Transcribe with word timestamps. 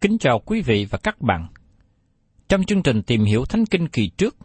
Kính 0.00 0.18
chào 0.18 0.38
quý 0.38 0.62
vị 0.62 0.86
và 0.90 0.98
các 1.02 1.20
bạn. 1.20 1.46
Trong 2.48 2.64
chương 2.64 2.82
trình 2.82 3.02
tìm 3.02 3.24
hiểu 3.24 3.44
Thánh 3.44 3.66
Kinh 3.66 3.88
kỳ 3.88 4.08
trước, 4.08 4.36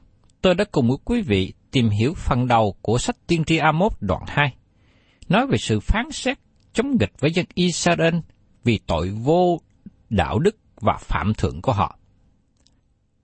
tôi 0.41 0.55
đã 0.55 0.65
cùng 0.71 0.87
với 0.87 0.97
quý 1.05 1.21
vị 1.21 1.53
tìm 1.71 1.89
hiểu 1.89 2.13
phần 2.13 2.47
đầu 2.47 2.75
của 2.81 2.97
sách 2.97 3.15
Tiên 3.27 3.43
tri 3.43 3.57
Amos 3.57 3.93
đoạn 3.99 4.21
2, 4.27 4.55
nói 5.29 5.47
về 5.47 5.57
sự 5.57 5.79
phán 5.79 6.11
xét 6.11 6.37
chống 6.73 6.91
nghịch 6.99 7.19
với 7.19 7.31
dân 7.31 7.45
Israel 7.53 8.15
vì 8.63 8.79
tội 8.87 9.09
vô 9.09 9.59
đạo 10.09 10.39
đức 10.39 10.57
và 10.81 10.97
phạm 10.99 11.33
thượng 11.33 11.61
của 11.61 11.73
họ. 11.73 11.97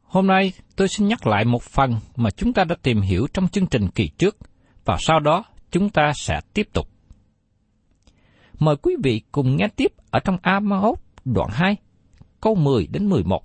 Hôm 0.01 0.27
nay 0.27 0.53
tôi 0.75 0.87
xin 0.87 1.07
nhắc 1.07 1.27
lại 1.27 1.45
một 1.45 1.63
phần 1.63 1.95
mà 2.15 2.29
chúng 2.29 2.53
ta 2.53 2.63
đã 2.63 2.75
tìm 2.83 3.01
hiểu 3.01 3.27
trong 3.33 3.47
chương 3.47 3.67
trình 3.67 3.87
kỳ 3.87 4.07
trước, 4.07 4.37
và 4.85 4.97
sau 4.99 5.19
đó 5.19 5.43
chúng 5.71 5.89
ta 5.89 6.11
sẽ 6.15 6.41
tiếp 6.53 6.67
tục. 6.73 6.87
Mời 8.59 8.75
quý 8.75 8.95
vị 9.03 9.21
cùng 9.31 9.55
nghe 9.55 9.67
tiếp 9.75 9.91
ở 10.11 10.19
trong 10.19 10.37
Amos 10.41 10.99
đoạn 11.25 11.49
2, 11.51 11.77
câu 12.41 12.55
10 12.55 12.87
đến 12.87 13.09
11. 13.09 13.43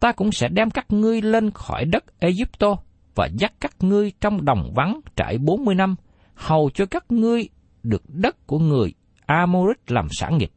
Ta 0.00 0.12
cũng 0.12 0.32
sẽ 0.32 0.48
đem 0.48 0.70
các 0.70 0.86
ngươi 0.88 1.22
lên 1.22 1.50
khỏi 1.50 1.84
đất 1.84 2.04
Egypto 2.18 2.76
và 3.14 3.28
dắt 3.38 3.52
các 3.60 3.72
ngươi 3.80 4.12
trong 4.20 4.44
đồng 4.44 4.72
vắng 4.74 5.00
trải 5.16 5.38
40 5.38 5.74
năm, 5.74 5.94
hầu 6.34 6.70
cho 6.74 6.86
các 6.86 7.04
ngươi 7.12 7.48
được 7.82 8.02
đất 8.08 8.46
của 8.46 8.58
người 8.58 8.94
Amorit 9.26 9.92
làm 9.92 10.08
sản 10.10 10.38
nghiệp. 10.38 10.50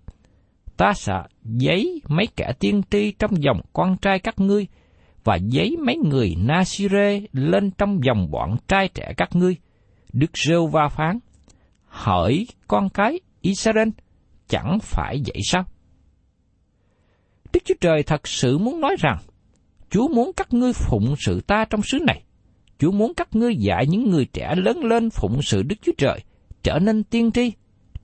Ta 0.77 0.93
sẽ 0.93 1.13
giấy 1.43 2.01
mấy 2.07 2.27
kẻ 2.35 2.53
tiên 2.59 2.81
tri 2.91 3.11
trong 3.11 3.43
dòng 3.43 3.61
con 3.73 3.97
trai 3.97 4.19
các 4.19 4.39
ngươi, 4.39 4.67
và 5.23 5.35
giấy 5.35 5.77
mấy 5.85 5.97
người 5.97 6.35
Nasire 6.37 7.19
lên 7.31 7.71
trong 7.71 7.99
dòng 8.03 8.31
bọn 8.31 8.57
trai 8.67 8.87
trẻ 8.87 9.13
các 9.17 9.35
ngươi. 9.35 9.55
Đức 10.13 10.31
rêu 10.47 10.67
va 10.67 10.87
phán, 10.87 11.19
hỡi 11.85 12.47
con 12.67 12.89
cái 12.89 13.19
Israel, 13.41 13.89
chẳng 14.47 14.77
phải 14.81 15.21
vậy 15.25 15.41
sao? 15.43 15.63
Đức 17.53 17.59
Chúa 17.65 17.75
Trời 17.81 18.03
thật 18.03 18.27
sự 18.27 18.57
muốn 18.57 18.81
nói 18.81 18.95
rằng, 18.99 19.17
Chúa 19.89 20.07
muốn 20.07 20.31
các 20.37 20.53
ngươi 20.53 20.73
phụng 20.73 21.15
sự 21.19 21.41
ta 21.41 21.65
trong 21.69 21.81
xứ 21.83 21.99
này. 21.99 22.23
Chúa 22.79 22.91
muốn 22.91 23.13
các 23.17 23.35
ngươi 23.35 23.55
dạy 23.55 23.87
những 23.87 24.09
người 24.09 24.25
trẻ 24.25 24.55
lớn 24.57 24.77
lên 24.83 25.09
phụng 25.09 25.41
sự 25.41 25.63
Đức 25.63 25.75
Chúa 25.81 25.91
Trời, 25.97 26.23
trở 26.63 26.79
nên 26.79 27.03
tiên 27.03 27.31
tri, 27.31 27.51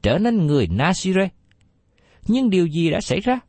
trở 0.01 0.17
nên 0.17 0.45
người 0.47 0.67
Nasire. 0.67 1.29
Nhưng 2.27 2.49
điều 2.49 2.67
gì 2.67 2.89
đã 2.89 3.01
xảy 3.01 3.19
ra? 3.19 3.39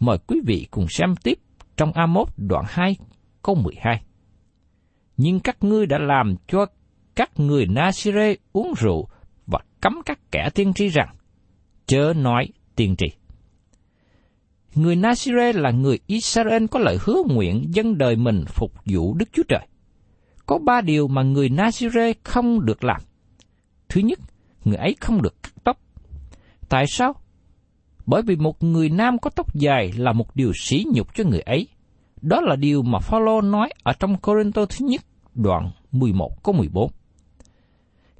Mời 0.00 0.18
quý 0.26 0.40
vị 0.46 0.66
cùng 0.70 0.86
xem 0.88 1.14
tiếp 1.22 1.38
trong 1.76 1.92
Amos 1.92 2.28
đoạn 2.36 2.64
2 2.68 2.96
câu 3.42 3.54
12. 3.54 4.02
Nhưng 5.16 5.40
các 5.40 5.64
ngươi 5.64 5.86
đã 5.86 5.98
làm 5.98 6.36
cho 6.48 6.66
các 7.16 7.40
người 7.40 7.66
Nasire 7.66 8.34
uống 8.52 8.72
rượu 8.78 9.08
và 9.46 9.58
cấm 9.80 10.02
các 10.06 10.18
kẻ 10.30 10.48
tiên 10.54 10.72
tri 10.74 10.88
rằng, 10.88 11.14
chớ 11.86 12.12
nói 12.16 12.48
tiên 12.76 12.96
tri. 12.98 13.06
Người 14.74 14.96
Nasire 14.96 15.52
là 15.52 15.70
người 15.70 15.98
Israel 16.06 16.66
có 16.70 16.78
lời 16.78 16.98
hứa 17.00 17.22
nguyện 17.28 17.64
dân 17.74 17.98
đời 17.98 18.16
mình 18.16 18.44
phục 18.46 18.72
vụ 18.84 19.14
Đức 19.14 19.28
Chúa 19.32 19.42
Trời. 19.48 19.66
Có 20.46 20.58
ba 20.58 20.80
điều 20.80 21.08
mà 21.08 21.22
người 21.22 21.48
Nasire 21.48 22.12
không 22.24 22.64
được 22.64 22.84
làm. 22.84 23.00
Thứ 23.88 24.00
nhất, 24.00 24.18
người 24.64 24.76
ấy 24.76 24.96
không 25.00 25.22
được 25.22 25.42
cắt 25.42 25.52
tóc. 25.64 25.78
Tại 26.68 26.84
sao? 26.88 27.14
Bởi 28.06 28.22
vì 28.22 28.36
một 28.36 28.62
người 28.62 28.88
nam 28.88 29.18
có 29.18 29.30
tóc 29.30 29.54
dài 29.54 29.92
là 29.96 30.12
một 30.12 30.36
điều 30.36 30.52
sỉ 30.54 30.86
nhục 30.94 31.14
cho 31.14 31.24
người 31.24 31.40
ấy. 31.40 31.68
Đó 32.22 32.40
là 32.40 32.56
điều 32.56 32.82
mà 32.82 32.98
Phaolô 32.98 33.40
nói 33.40 33.70
ở 33.82 33.92
trong 33.92 34.16
Corinto 34.16 34.66
thứ 34.66 34.86
nhất, 34.86 35.00
đoạn 35.34 35.70
11 35.92 36.42
có 36.42 36.52
14. 36.52 36.90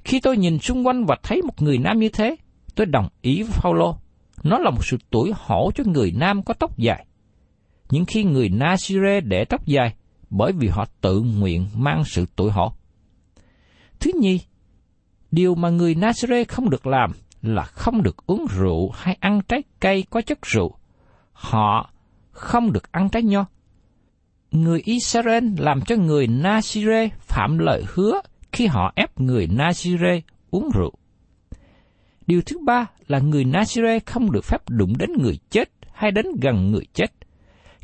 Khi 0.03 0.19
tôi 0.19 0.37
nhìn 0.37 0.59
xung 0.59 0.87
quanh 0.87 1.05
và 1.05 1.17
thấy 1.23 1.41
một 1.41 1.61
người 1.61 1.77
nam 1.77 1.99
như 1.99 2.09
thế, 2.09 2.35
tôi 2.75 2.85
đồng 2.85 3.07
ý 3.21 3.43
với 3.43 3.51
Phaolô. 3.51 3.95
Nó 4.43 4.59
là 4.59 4.69
một 4.69 4.85
sự 4.85 4.97
tuổi 5.09 5.31
hổ 5.35 5.71
cho 5.75 5.83
người 5.87 6.11
nam 6.11 6.43
có 6.43 6.53
tóc 6.53 6.77
dài. 6.77 7.05
Nhưng 7.89 8.05
khi 8.05 8.23
người 8.23 8.49
Nasire 8.49 9.21
để 9.21 9.45
tóc 9.45 9.65
dài, 9.65 9.95
bởi 10.29 10.51
vì 10.51 10.67
họ 10.67 10.85
tự 11.01 11.21
nguyện 11.21 11.67
mang 11.75 12.03
sự 12.05 12.25
tuổi 12.35 12.51
hổ. 12.51 12.73
Thứ 13.99 14.11
nhì, 14.19 14.39
điều 15.31 15.55
mà 15.55 15.69
người 15.69 15.95
Nasire 15.95 16.43
không 16.43 16.69
được 16.69 16.87
làm 16.87 17.11
là 17.41 17.63
không 17.63 18.03
được 18.03 18.25
uống 18.25 18.45
rượu 18.49 18.91
hay 18.91 19.17
ăn 19.19 19.41
trái 19.47 19.63
cây 19.79 20.05
có 20.09 20.21
chất 20.21 20.39
rượu. 20.41 20.75
Họ 21.31 21.89
không 22.31 22.71
được 22.71 22.91
ăn 22.91 23.09
trái 23.09 23.23
nho. 23.23 23.45
Người 24.51 24.81
Israel 24.85 25.45
làm 25.57 25.81
cho 25.81 25.95
người 25.95 26.27
Nasire 26.27 27.09
phạm 27.19 27.57
lời 27.57 27.83
hứa 27.93 28.21
khi 28.51 28.67
họ 28.67 28.91
ép 28.95 29.19
người 29.19 29.47
Nasire 29.47 30.21
uống 30.51 30.69
rượu. 30.73 30.93
Điều 32.27 32.41
thứ 32.41 32.57
ba 32.65 32.85
là 33.07 33.19
người 33.19 33.45
Nazire 33.45 33.99
không 34.05 34.31
được 34.31 34.45
phép 34.45 34.69
đụng 34.69 34.97
đến 34.97 35.09
người 35.19 35.39
chết 35.49 35.69
hay 35.93 36.11
đến 36.11 36.25
gần 36.41 36.71
người 36.71 36.85
chết. 36.93 37.11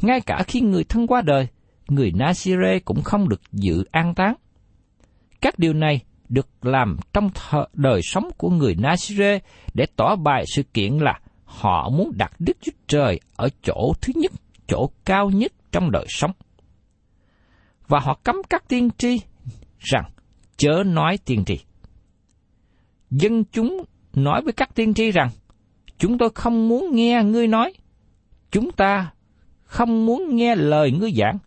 Ngay 0.02 0.22
cả 0.22 0.44
khi 0.48 0.62
người 0.62 0.84
thân 0.84 1.08
qua 1.08 1.22
đời, 1.22 1.48
người 1.88 2.12
Nazire 2.12 2.80
cũng 2.86 3.02
không 3.02 3.30
được 3.30 3.42
dự 3.52 3.84
an 3.92 4.16
táng. 4.16 4.36
Các 5.42 5.60
điều 5.60 5.74
này 5.74 6.02
được 6.30 6.48
làm 6.62 6.98
trong 7.14 7.30
thờ 7.34 7.66
đời 7.74 8.02
sống 8.04 8.30
của 8.38 8.50
người 8.50 8.76
Nazire 8.76 9.40
để 9.74 9.86
tỏ 9.96 10.16
bài 10.16 10.44
sự 10.56 10.64
kiện 10.64 10.98
là 10.98 11.20
họ 11.46 11.90
muốn 11.90 12.12
đặt 12.16 12.32
Đức 12.40 12.58
Chúa 12.62 12.72
Trời 12.88 13.20
ở 13.36 13.50
chỗ 13.64 13.94
thứ 14.02 14.14
nhất, 14.16 14.32
chỗ 14.68 14.90
cao 15.06 15.30
nhất 15.30 15.54
trong 15.72 15.92
đời 15.92 16.06
sống. 16.10 16.32
Và 17.88 18.00
họ 18.00 18.20
cấm 18.24 18.36
các 18.50 18.64
tiên 18.68 18.90
tri 18.98 19.18
rằng 19.80 20.12
chớ 20.58 20.84
nói 20.86 21.18
tiên 21.26 21.44
tri. 21.46 21.60
Dân 23.12 23.44
chúng 23.52 23.84
nói 24.24 24.42
với 24.42 24.54
các 24.54 24.75
tiên 24.75 24.94
tri 24.94 25.12
rằng, 25.12 25.30
chúng 25.98 26.18
tôi 26.18 26.30
không 26.36 26.69
muốn 26.69 26.95
nghe 26.95 27.24
ngươi 27.24 27.48
nói, 27.48 27.74
chúng 28.51 28.71
ta 28.71 29.12
không 29.63 30.06
muốn 30.06 30.36
nghe 30.36 30.56
lời 30.56 30.92
ngươi 30.92 31.12
giảng. 31.12 31.38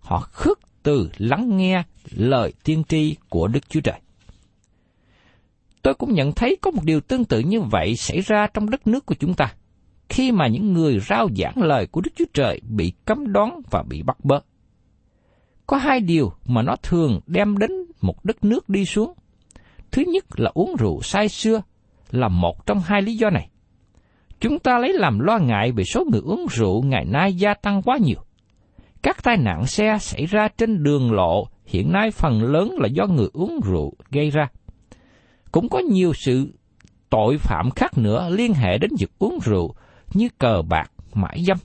Họ 0.00 0.20
khước 0.32 0.60
từ 0.82 1.10
lắng 1.18 1.56
nghe 1.56 1.82
lời 2.10 2.52
tiên 2.64 2.82
tri 2.88 3.16
của 3.28 3.48
Đức 3.48 3.68
Chúa 3.68 3.80
Trời. 3.80 4.00
Tôi 5.82 5.94
cũng 5.94 6.14
nhận 6.14 6.32
thấy 6.32 6.56
có 6.60 6.70
một 6.70 6.84
điều 6.84 7.00
tương 7.00 7.24
tự 7.24 7.38
như 7.40 7.60
vậy 7.60 7.96
xảy 7.96 8.20
ra 8.20 8.46
trong 8.54 8.70
đất 8.70 8.86
nước 8.86 9.06
của 9.06 9.14
chúng 9.14 9.34
ta, 9.34 9.54
khi 10.08 10.32
mà 10.32 10.48
những 10.48 10.72
người 10.72 11.00
rao 11.00 11.28
giảng 11.36 11.62
lời 11.62 11.86
của 11.86 12.00
Đức 12.00 12.10
Chúa 12.16 12.24
Trời 12.34 12.60
bị 12.68 12.92
cấm 13.04 13.32
đoán 13.32 13.60
và 13.70 13.82
bị 13.82 14.02
bắt 14.02 14.24
bớ. 14.24 14.40
Có 15.66 15.76
hai 15.76 16.00
điều 16.00 16.32
mà 16.46 16.62
nó 16.62 16.76
thường 16.82 17.20
đem 17.26 17.58
đến 17.58 17.70
một 18.00 18.24
đất 18.24 18.44
nước 18.44 18.68
đi 18.68 18.84
xuống. 18.84 19.12
Thứ 19.90 20.02
nhất 20.06 20.24
là 20.36 20.50
uống 20.54 20.76
rượu 20.78 21.02
say 21.02 21.28
xưa, 21.28 21.62
là 22.10 22.28
một 22.28 22.66
trong 22.66 22.80
hai 22.80 23.02
lý 23.02 23.16
do 23.16 23.30
này. 23.30 23.48
Chúng 24.40 24.58
ta 24.58 24.78
lấy 24.78 24.92
làm 24.92 25.18
lo 25.18 25.38
ngại 25.38 25.72
về 25.72 25.84
số 25.84 26.04
người 26.12 26.20
uống 26.24 26.46
rượu 26.50 26.82
ngày 26.82 27.04
nay 27.04 27.34
gia 27.34 27.54
tăng 27.54 27.82
quá 27.82 27.98
nhiều. 28.02 28.18
Các 29.02 29.22
tai 29.22 29.36
nạn 29.36 29.66
xe 29.66 29.98
xảy 30.00 30.26
ra 30.26 30.48
trên 30.48 30.82
đường 30.82 31.12
lộ 31.12 31.48
hiện 31.66 31.92
nay 31.92 32.10
phần 32.10 32.42
lớn 32.42 32.74
là 32.78 32.88
do 32.88 33.06
người 33.06 33.28
uống 33.32 33.60
rượu 33.64 33.92
gây 34.10 34.30
ra. 34.30 34.48
Cũng 35.52 35.68
có 35.68 35.78
nhiều 35.78 36.12
sự 36.14 36.52
tội 37.10 37.38
phạm 37.38 37.70
khác 37.70 37.98
nữa 37.98 38.28
liên 38.30 38.54
hệ 38.54 38.78
đến 38.78 38.90
việc 38.98 39.10
uống 39.18 39.38
rượu 39.44 39.74
như 40.14 40.28
cờ 40.38 40.62
bạc, 40.68 40.90
mãi 41.14 41.44
dâm. 41.46 41.58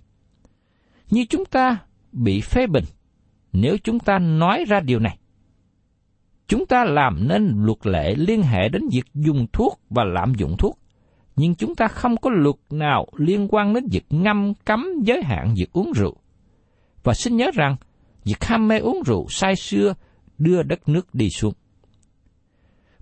Như 1.09 1.25
chúng 1.30 1.45
ta 1.45 1.77
bị 2.12 2.42
phê 2.42 2.68
bình 2.68 2.83
nếu 3.53 3.77
chúng 3.83 4.00
ta 4.00 4.19
nói 4.19 4.65
ra 4.68 4.80
điều 4.80 5.00
này. 5.00 5.19
Chúng 6.50 6.66
ta 6.66 6.84
làm 6.84 7.28
nên 7.28 7.54
luật 7.57 7.88
lệ 7.88 8.16
liên 8.18 8.42
hệ 8.42 8.69
đến 8.69 8.81
việc 8.92 9.06
dùng 9.13 9.48
thuốc 9.54 9.80
và 9.90 10.04
lạm 10.04 10.34
dụng 10.36 10.56
thuốc, 10.60 10.80
nhưng 11.36 11.56
chúng 11.56 11.75
ta 11.75 11.88
không 11.88 12.18
có 12.18 12.30
luật 12.30 12.56
nào 12.69 13.06
liên 13.18 13.48
quan 13.50 13.74
đến 13.74 13.88
việc 13.92 14.06
ngâm 14.10 14.54
cấm 14.66 14.86
giới 15.04 15.24
hạn 15.24 15.54
việc 15.57 15.72
uống 15.72 15.92
rượu. 15.96 16.16
Và 17.04 17.13
xin 17.13 17.38
nhớ 17.38 17.51
rằng, 17.54 17.75
việc 18.24 18.44
ham 18.44 18.68
mê 18.68 18.80
uống 18.80 19.04
rượu 19.06 19.25
sai 19.30 19.56
xưa 19.56 19.94
đưa 20.38 20.63
đất 20.63 20.90
nước 20.90 21.16
đi 21.16 21.30
xuống. 21.30 21.54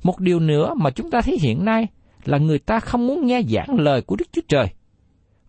Một 0.04 0.20
điều 0.20 0.40
nữa 0.40 0.74
mà 0.78 0.90
chúng 0.90 1.12
ta 1.12 1.22
thấy 1.22 1.38
hiện 1.42 1.66
nay 1.66 1.88
là 2.26 2.38
người 2.38 2.60
ta 2.60 2.80
không 2.80 3.08
muốn 3.08 3.26
nghe 3.26 3.42
giảng 3.50 3.80
lời 3.80 4.02
của 4.02 4.16
Đức 4.16 4.26
Chúa 4.32 4.42
Trời. 4.48 4.68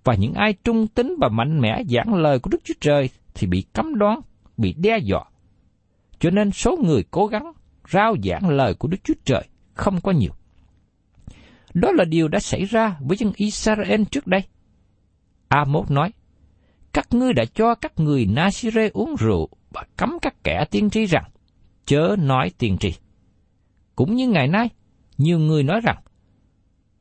Và 0.04 0.14
những 0.14 0.32
ai 0.34 0.52
trung 0.64 0.86
tín 0.86 1.14
và 1.20 1.28
mạnh 1.28 1.60
mẽ 1.60 1.82
giảng 1.88 2.14
lời 2.14 2.38
của 2.38 2.50
Đức 2.50 2.64
Chúa 2.64 2.74
Trời 2.80 3.08
thì 3.34 3.46
bị 3.46 3.64
cấm 3.72 3.98
đoán, 3.98 4.20
bị 4.56 4.74
đe 4.78 4.98
dọa. 4.98 5.24
Cho 6.20 6.30
nên 6.30 6.50
số 6.50 6.76
người 6.76 7.04
cố 7.10 7.26
gắng 7.26 7.52
rao 7.92 8.16
giảng 8.24 8.48
lời 8.48 8.74
của 8.74 8.88
Đức 8.88 8.98
Chúa 9.04 9.14
Trời 9.24 9.48
không 9.74 10.00
có 10.00 10.12
nhiều. 10.12 10.32
Đó 11.74 11.92
là 11.92 12.04
điều 12.04 12.28
đã 12.28 12.38
xảy 12.38 12.64
ra 12.64 12.96
với 13.00 13.16
dân 13.16 13.32
Israel 13.36 14.02
trước 14.10 14.26
đây. 14.26 14.40
Amos 15.48 15.90
nói, 15.90 16.12
các 16.92 17.06
ngươi 17.10 17.32
đã 17.32 17.44
cho 17.44 17.74
các 17.74 17.92
người 18.00 18.26
Nasire 18.26 18.90
uống 18.92 19.16
rượu 19.18 19.48
và 19.70 19.84
cấm 19.96 20.18
các 20.22 20.44
kẻ 20.44 20.64
tiên 20.70 20.90
tri 20.90 21.06
rằng, 21.06 21.30
chớ 21.86 22.16
nói 22.18 22.50
tiên 22.58 22.76
tri. 22.78 22.94
Cũng 23.96 24.14
như 24.14 24.28
ngày 24.28 24.48
nay, 24.48 24.68
nhiều 25.18 25.38
người 25.38 25.62
nói 25.62 25.80
rằng, 25.80 25.96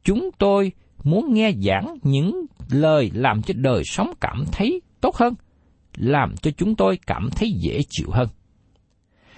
chúng 0.04 0.30
tôi 0.38 0.72
muốn 1.04 1.34
nghe 1.34 1.52
giảng 1.64 1.98
những 2.04 2.46
lời 2.70 3.12
làm 3.14 3.42
cho 3.42 3.54
đời 3.58 3.84
sống 3.86 4.14
cảm 4.22 4.46
thấy 4.52 4.82
tốt 5.02 5.16
hơn, 5.16 5.34
làm 5.96 6.36
cho 6.42 6.52
chúng 6.52 6.76
tôi 6.76 7.00
cảm 7.08 7.30
thấy 7.36 7.52
dễ 7.52 7.82
chịu 7.90 8.10
hơn. 8.12 8.28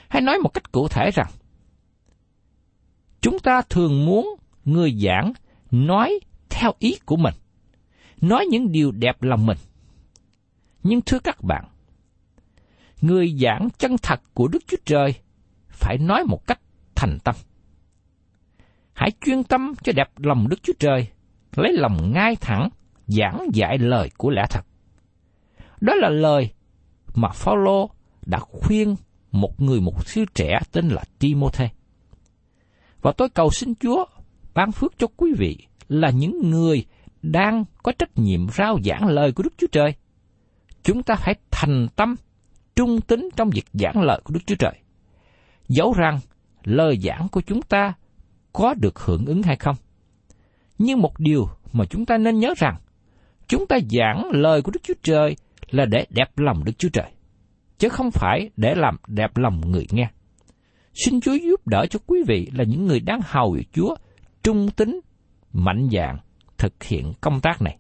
Hay 0.10 0.22
nói 0.22 0.38
một 0.40 0.50
cách 0.50 0.72
cụ 0.72 0.88
thể 0.88 1.12
rằng, 1.14 1.28
chúng 3.22 3.40
ta 3.40 3.62
thường 3.70 4.06
muốn 4.06 4.36
người 4.66 5.00
giảng 5.06 5.34
nói 5.72 6.20
theo 6.50 6.74
ý 6.80 6.96
của 7.06 7.16
mình, 7.16 7.34
nói 8.22 8.46
những 8.46 8.72
điều 8.72 8.92
đẹp 8.92 9.24
lòng 9.24 9.46
mình. 9.46 9.58
Nhưng 10.84 11.02
thưa 11.02 11.20
các 11.20 11.44
bạn, 11.44 11.66
người 13.02 13.36
giảng 13.42 13.70
chân 13.78 13.98
thật 14.02 14.22
của 14.34 14.48
Đức 14.48 14.60
Chúa 14.68 14.78
Trời 14.86 15.14
phải 15.70 15.98
nói 15.98 16.24
một 16.24 16.48
cách 16.48 16.60
thành 16.96 17.18
tâm. 17.24 17.36
Hãy 18.94 19.12
chuyên 19.26 19.44
tâm 19.44 19.74
cho 19.84 19.94
đẹp 19.96 20.10
lòng 20.18 20.48
Đức 20.50 20.60
Chúa 20.64 20.74
Trời, 20.80 21.08
lấy 21.56 21.74
lòng 21.74 22.12
ngay 22.14 22.36
thẳng, 22.36 22.70
giảng 23.08 23.48
dạy 23.54 23.78
lời 23.78 24.10
của 24.18 24.30
lẽ 24.30 24.46
thật. 24.50 24.66
Đó 25.82 25.96
là 25.96 26.10
lời 26.10 26.52
mà 27.16 27.30
Phaolô 27.30 27.90
đã 28.26 28.40
khuyên 28.40 28.96
một 29.32 29.62
người 29.62 29.82
mục 29.82 30.08
sư 30.08 30.26
trẻ 30.36 30.60
tên 30.72 30.90
là 30.90 31.04
Timôthê. 31.20 31.70
Và 33.02 33.12
tôi 33.12 33.30
cầu 33.30 33.50
xin 33.52 33.76
Chúa 33.76 34.06
ban 34.54 34.72
phước 34.72 34.94
cho 34.98 35.08
quý 35.18 35.34
vị 35.38 35.58
là 35.88 36.10
những 36.10 36.50
người 36.50 36.86
đang 37.22 37.66
có 37.84 37.92
trách 37.92 38.18
nhiệm 38.18 38.50
rao 38.50 38.80
giảng 38.86 39.08
lời 39.08 39.32
của 39.32 39.44
Đức 39.44 39.54
Chúa 39.58 39.68
Trời. 39.72 39.94
Chúng 40.84 41.04
ta 41.04 41.16
phải 41.16 41.36
thành 41.52 41.88
tâm, 41.96 42.16
trung 42.76 43.02
tín 43.02 43.30
trong 43.36 43.50
việc 43.50 43.66
giảng 43.74 44.02
lời 44.02 44.22
của 44.24 44.34
Đức 44.34 44.40
Chúa 44.46 44.56
Trời. 44.56 44.74
Dẫu 45.68 45.94
rằng 45.94 46.20
lời 46.64 47.00
giảng 47.04 47.28
của 47.32 47.42
chúng 47.42 47.62
ta 47.62 47.94
có 48.54 48.74
được 48.74 49.00
hưởng 49.00 49.26
ứng 49.26 49.44
hay 49.44 49.56
không. 49.56 49.76
Nhưng 50.78 51.00
một 51.00 51.20
điều 51.20 51.48
mà 51.74 51.86
chúng 51.86 52.06
ta 52.06 52.18
nên 52.18 52.40
nhớ 52.40 52.54
rằng, 52.58 52.76
chúng 53.48 53.68
ta 53.68 53.78
giảng 53.90 54.30
lời 54.32 54.62
của 54.62 54.72
Đức 54.72 54.80
Chúa 54.84 54.94
Trời 55.04 55.36
là 55.70 55.86
để 55.86 56.06
đẹp 56.10 56.38
lòng 56.38 56.64
Đức 56.66 56.72
Chúa 56.78 56.90
Trời, 56.90 57.12
chứ 57.78 57.90
không 57.90 58.12
phải 58.12 58.50
để 58.58 58.76
làm 58.76 58.98
đẹp 59.08 59.38
lòng 59.38 59.72
người 59.72 59.88
nghe. 59.92 60.10
Xin 61.06 61.22
Chúa 61.22 61.34
giúp 61.34 61.68
đỡ 61.68 61.86
cho 61.90 62.00
quý 62.08 62.20
vị 62.28 62.50
là 62.54 62.64
những 62.64 62.86
người 62.86 63.00
đang 63.00 63.20
hầu 63.24 63.58
Chúa, 63.74 63.96
trung 64.44 64.70
tín, 64.72 65.00
mạnh 65.54 65.90
dạn 65.92 66.18
thực 66.58 66.84
hiện 66.84 67.14
công 67.22 67.42
tác 67.42 67.62
này. 67.62 67.78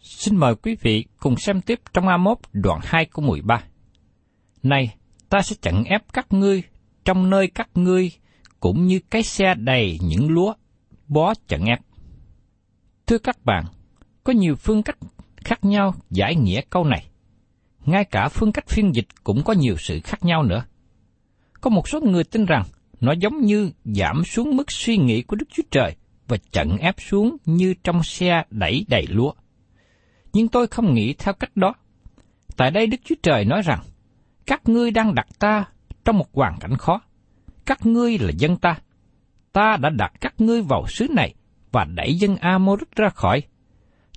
Xin 0.00 0.36
mời 0.36 0.54
quý 0.54 0.76
vị 0.80 1.04
cùng 1.18 1.36
xem 1.36 1.60
tiếp 1.60 1.80
trong 1.92 2.04
A1 2.04 2.34
đoạn 2.52 2.80
2 2.82 3.04
câu 3.04 3.24
13. 3.24 3.64
Này, 4.62 4.94
ta 5.28 5.40
sẽ 5.42 5.56
chặn 5.62 5.84
ép 5.84 6.12
các 6.12 6.26
ngươi 6.30 6.62
trong 7.04 7.30
nơi 7.30 7.46
các 7.54 7.68
ngươi 7.74 8.10
cũng 8.60 8.86
như 8.86 9.00
cái 9.10 9.22
xe 9.22 9.54
đầy 9.54 9.98
những 10.02 10.30
lúa 10.30 10.54
bó 11.08 11.34
chặn 11.48 11.64
ép. 11.64 11.78
Thưa 13.06 13.18
các 13.18 13.44
bạn, 13.44 13.64
có 14.24 14.32
nhiều 14.32 14.54
phương 14.54 14.82
cách 14.82 14.98
khác 15.36 15.64
nhau 15.64 15.94
giải 16.10 16.36
nghĩa 16.36 16.60
câu 16.70 16.84
này. 16.84 17.06
Ngay 17.84 18.04
cả 18.04 18.28
phương 18.28 18.52
cách 18.52 18.68
phiên 18.68 18.94
dịch 18.94 19.06
cũng 19.24 19.42
có 19.44 19.52
nhiều 19.52 19.74
sự 19.78 20.00
khác 20.04 20.24
nhau 20.24 20.42
nữa. 20.42 20.64
Có 21.60 21.70
một 21.70 21.88
số 21.88 22.00
người 22.00 22.24
tin 22.24 22.44
rằng 22.44 22.62
nó 23.00 23.12
giống 23.12 23.40
như 23.40 23.70
giảm 23.84 24.24
xuống 24.24 24.56
mức 24.56 24.72
suy 24.72 24.96
nghĩ 24.96 25.22
của 25.22 25.36
Đức 25.36 25.46
Chúa 25.52 25.62
Trời 25.70 25.96
và 26.28 26.36
chặn 26.52 26.76
ép 26.78 26.94
xuống 26.98 27.36
như 27.44 27.74
trong 27.84 28.02
xe 28.02 28.44
đẩy 28.50 28.86
đầy 28.88 29.06
lúa. 29.08 29.32
Nhưng 30.32 30.48
tôi 30.48 30.66
không 30.66 30.94
nghĩ 30.94 31.14
theo 31.18 31.34
cách 31.34 31.56
đó. 31.56 31.74
Tại 32.56 32.70
đây 32.70 32.86
Đức 32.86 32.98
Chúa 33.04 33.14
Trời 33.22 33.44
nói 33.44 33.62
rằng, 33.62 33.80
các 34.46 34.68
ngươi 34.68 34.90
đang 34.90 35.14
đặt 35.14 35.26
ta 35.38 35.64
trong 36.04 36.18
một 36.18 36.34
hoàn 36.34 36.58
cảnh 36.60 36.76
khó. 36.76 37.00
Các 37.66 37.86
ngươi 37.86 38.18
là 38.18 38.30
dân 38.36 38.56
ta. 38.56 38.78
Ta 39.52 39.76
đã 39.76 39.90
đặt 39.90 40.12
các 40.20 40.34
ngươi 40.40 40.62
vào 40.62 40.86
xứ 40.88 41.06
này 41.10 41.34
và 41.72 41.84
đẩy 41.84 42.14
dân 42.14 42.36
Amorit 42.36 42.96
ra 42.96 43.08
khỏi. 43.08 43.42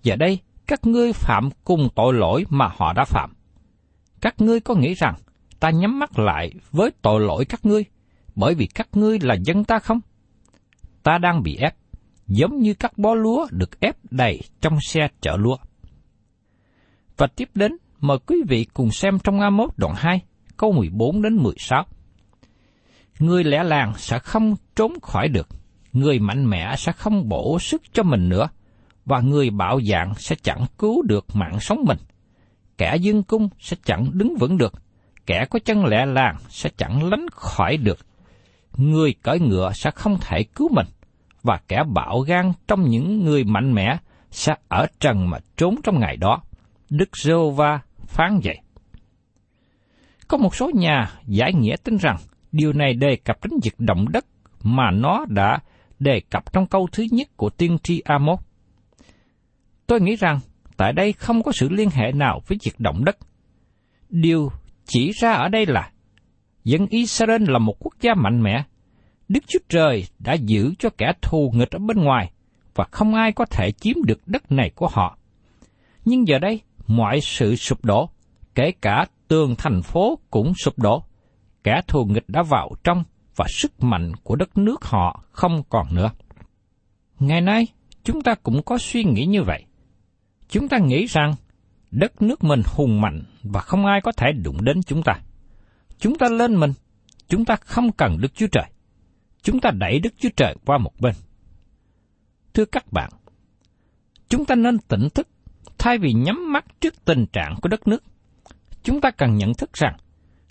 Giờ 0.03 0.15
đây, 0.15 0.39
các 0.67 0.85
ngươi 0.85 1.13
phạm 1.13 1.49
cùng 1.63 1.89
tội 1.95 2.13
lỗi 2.13 2.45
mà 2.49 2.69
họ 2.77 2.93
đã 2.93 3.05
phạm. 3.05 3.33
Các 4.21 4.41
ngươi 4.41 4.59
có 4.59 4.75
nghĩ 4.75 4.93
rằng 4.93 5.15
ta 5.63 5.69
nhắm 5.69 5.99
mắt 5.99 6.19
lại 6.19 6.51
với 6.71 6.91
tội 7.01 7.21
lỗi 7.21 7.45
các 7.45 7.65
ngươi, 7.65 7.85
bởi 8.35 8.55
vì 8.55 8.67
các 8.67 8.87
ngươi 8.93 9.19
là 9.21 9.35
dân 9.35 9.63
ta 9.63 9.79
không? 9.79 9.99
Ta 11.03 11.17
đang 11.17 11.43
bị 11.43 11.57
ép, 11.59 11.75
giống 12.27 12.59
như 12.59 12.73
các 12.73 12.97
bó 12.97 13.13
lúa 13.13 13.47
được 13.51 13.79
ép 13.79 13.95
đầy 14.11 14.41
trong 14.61 14.77
xe 14.81 15.07
chở 15.21 15.37
lúa. 15.37 15.55
Và 17.17 17.27
tiếp 17.27 17.49
đến, 17.55 17.77
mời 17.99 18.17
quý 18.27 18.35
vị 18.47 18.65
cùng 18.73 18.91
xem 18.91 19.19
trong 19.19 19.39
A1 19.39 19.67
đoạn 19.77 19.93
2, 19.97 20.21
câu 20.57 20.71
14 20.71 21.21
đến 21.21 21.35
16. 21.35 21.85
Người 23.19 23.43
lẻ 23.43 23.63
làng 23.63 23.93
sẽ 23.97 24.19
không 24.19 24.55
trốn 24.75 24.93
khỏi 25.01 25.27
được, 25.27 25.47
người 25.93 26.19
mạnh 26.19 26.49
mẽ 26.49 26.75
sẽ 26.77 26.91
không 26.91 27.29
bổ 27.29 27.59
sức 27.59 27.81
cho 27.93 28.03
mình 28.03 28.29
nữa, 28.29 28.49
và 29.05 29.19
người 29.19 29.49
bạo 29.49 29.79
dạng 29.81 30.13
sẽ 30.17 30.35
chẳng 30.43 30.65
cứu 30.77 31.01
được 31.01 31.25
mạng 31.33 31.59
sống 31.59 31.83
mình. 31.87 31.97
Kẻ 32.77 32.95
dương 32.95 33.23
cung 33.23 33.49
sẽ 33.59 33.77
chẳng 33.85 34.09
đứng 34.13 34.35
vững 34.39 34.57
được, 34.57 34.73
kẻ 35.25 35.45
có 35.49 35.59
chân 35.65 35.85
lẻ 35.85 36.05
làng 36.05 36.35
sẽ 36.49 36.69
chẳng 36.77 37.09
lánh 37.09 37.25
khỏi 37.31 37.77
được. 37.77 37.99
Người 38.77 39.13
cởi 39.21 39.39
ngựa 39.39 39.71
sẽ 39.73 39.91
không 39.91 40.17
thể 40.21 40.43
cứu 40.43 40.69
mình, 40.71 40.87
và 41.43 41.59
kẻ 41.67 41.83
bạo 41.93 42.19
gan 42.19 42.51
trong 42.67 42.89
những 42.89 43.25
người 43.25 43.43
mạnh 43.43 43.73
mẽ 43.73 43.97
sẽ 44.31 44.55
ở 44.67 44.87
trần 44.99 45.29
mà 45.29 45.37
trốn 45.57 45.75
trong 45.83 45.99
ngày 45.99 46.17
đó. 46.17 46.41
Đức 46.89 47.17
giê 47.17 47.33
va 47.55 47.79
phán 48.05 48.39
vậy. 48.43 48.59
Có 50.27 50.37
một 50.37 50.55
số 50.55 50.71
nhà 50.73 51.11
giải 51.25 51.53
nghĩa 51.53 51.75
tin 51.83 51.97
rằng 51.97 52.17
điều 52.51 52.73
này 52.73 52.93
đề 52.93 53.15
cập 53.15 53.37
đến 53.43 53.59
việc 53.63 53.79
động 53.79 54.05
đất 54.11 54.25
mà 54.63 54.91
nó 54.91 55.25
đã 55.29 55.59
đề 55.99 56.21
cập 56.29 56.53
trong 56.53 56.65
câu 56.65 56.87
thứ 56.91 57.05
nhất 57.11 57.27
của 57.37 57.49
tiên 57.49 57.77
tri 57.83 57.99
Amos. 57.99 58.39
Tôi 59.87 60.01
nghĩ 60.01 60.15
rằng 60.15 60.39
tại 60.77 60.93
đây 60.93 61.13
không 61.13 61.43
có 61.43 61.51
sự 61.51 61.69
liên 61.69 61.89
hệ 61.89 62.11
nào 62.11 62.41
với 62.47 62.57
việc 62.63 62.79
động 62.79 63.05
đất. 63.05 63.17
Điều 64.09 64.51
chỉ 64.85 65.11
ra 65.11 65.31
ở 65.31 65.49
đây 65.49 65.65
là 65.65 65.91
dân 66.63 66.87
Israel 66.89 67.43
là 67.47 67.59
một 67.59 67.75
quốc 67.79 67.93
gia 68.01 68.13
mạnh 68.13 68.43
mẽ. 68.43 68.63
Đức 69.29 69.43
Chúa 69.47 69.59
Trời 69.69 70.05
đã 70.19 70.33
giữ 70.33 70.73
cho 70.79 70.89
kẻ 70.97 71.13
thù 71.21 71.51
nghịch 71.55 71.71
ở 71.71 71.79
bên 71.79 71.97
ngoài 71.97 72.31
và 72.75 72.85
không 72.91 73.15
ai 73.15 73.31
có 73.31 73.45
thể 73.45 73.71
chiếm 73.71 73.95
được 74.05 74.27
đất 74.27 74.51
này 74.51 74.71
của 74.75 74.87
họ. 74.87 75.17
Nhưng 76.05 76.27
giờ 76.27 76.39
đây, 76.39 76.61
mọi 76.87 77.21
sự 77.21 77.55
sụp 77.55 77.85
đổ, 77.85 78.09
kể 78.55 78.71
cả 78.81 79.05
tường 79.27 79.55
thành 79.57 79.81
phố 79.81 80.19
cũng 80.29 80.53
sụp 80.63 80.79
đổ. 80.79 81.03
Kẻ 81.63 81.81
thù 81.87 82.05
nghịch 82.05 82.29
đã 82.29 82.43
vào 82.43 82.71
trong 82.83 83.03
và 83.35 83.45
sức 83.49 83.83
mạnh 83.83 84.11
của 84.23 84.35
đất 84.35 84.57
nước 84.57 84.85
họ 84.85 85.23
không 85.31 85.63
còn 85.69 85.95
nữa. 85.95 86.11
Ngày 87.19 87.41
nay, 87.41 87.67
chúng 88.03 88.21
ta 88.21 88.35
cũng 88.35 88.61
có 88.63 88.77
suy 88.77 89.03
nghĩ 89.03 89.25
như 89.25 89.43
vậy. 89.43 89.65
Chúng 90.49 90.67
ta 90.67 90.77
nghĩ 90.77 91.05
rằng 91.05 91.35
đất 91.93 92.21
nước 92.21 92.43
mình 92.43 92.61
hùng 92.65 93.01
mạnh 93.01 93.23
và 93.43 93.61
không 93.61 93.85
ai 93.85 94.01
có 94.01 94.11
thể 94.11 94.31
đụng 94.31 94.63
đến 94.63 94.83
chúng 94.83 95.03
ta. 95.03 95.19
Chúng 95.97 96.17
ta 96.17 96.29
lên 96.29 96.55
mình, 96.55 96.73
chúng 97.27 97.45
ta 97.45 97.55
không 97.55 97.91
cần 97.91 98.17
Đức 98.21 98.35
Chúa 98.35 98.47
Trời. 98.51 98.65
Chúng 99.41 99.59
ta 99.59 99.71
đẩy 99.71 99.99
Đức 99.99 100.13
Chúa 100.17 100.29
Trời 100.35 100.55
qua 100.65 100.77
một 100.77 100.91
bên. 100.99 101.15
Thưa 102.53 102.65
các 102.65 102.91
bạn, 102.91 103.11
chúng 104.29 104.45
ta 104.45 104.55
nên 104.55 104.77
tỉnh 104.79 105.07
thức 105.15 105.27
thay 105.77 105.97
vì 105.97 106.13
nhắm 106.13 106.51
mắt 106.51 106.65
trước 106.81 107.05
tình 107.05 107.25
trạng 107.33 107.55
của 107.61 107.69
đất 107.69 107.87
nước. 107.87 108.03
Chúng 108.83 109.01
ta 109.01 109.11
cần 109.11 109.35
nhận 109.35 109.53
thức 109.53 109.73
rằng 109.73 109.97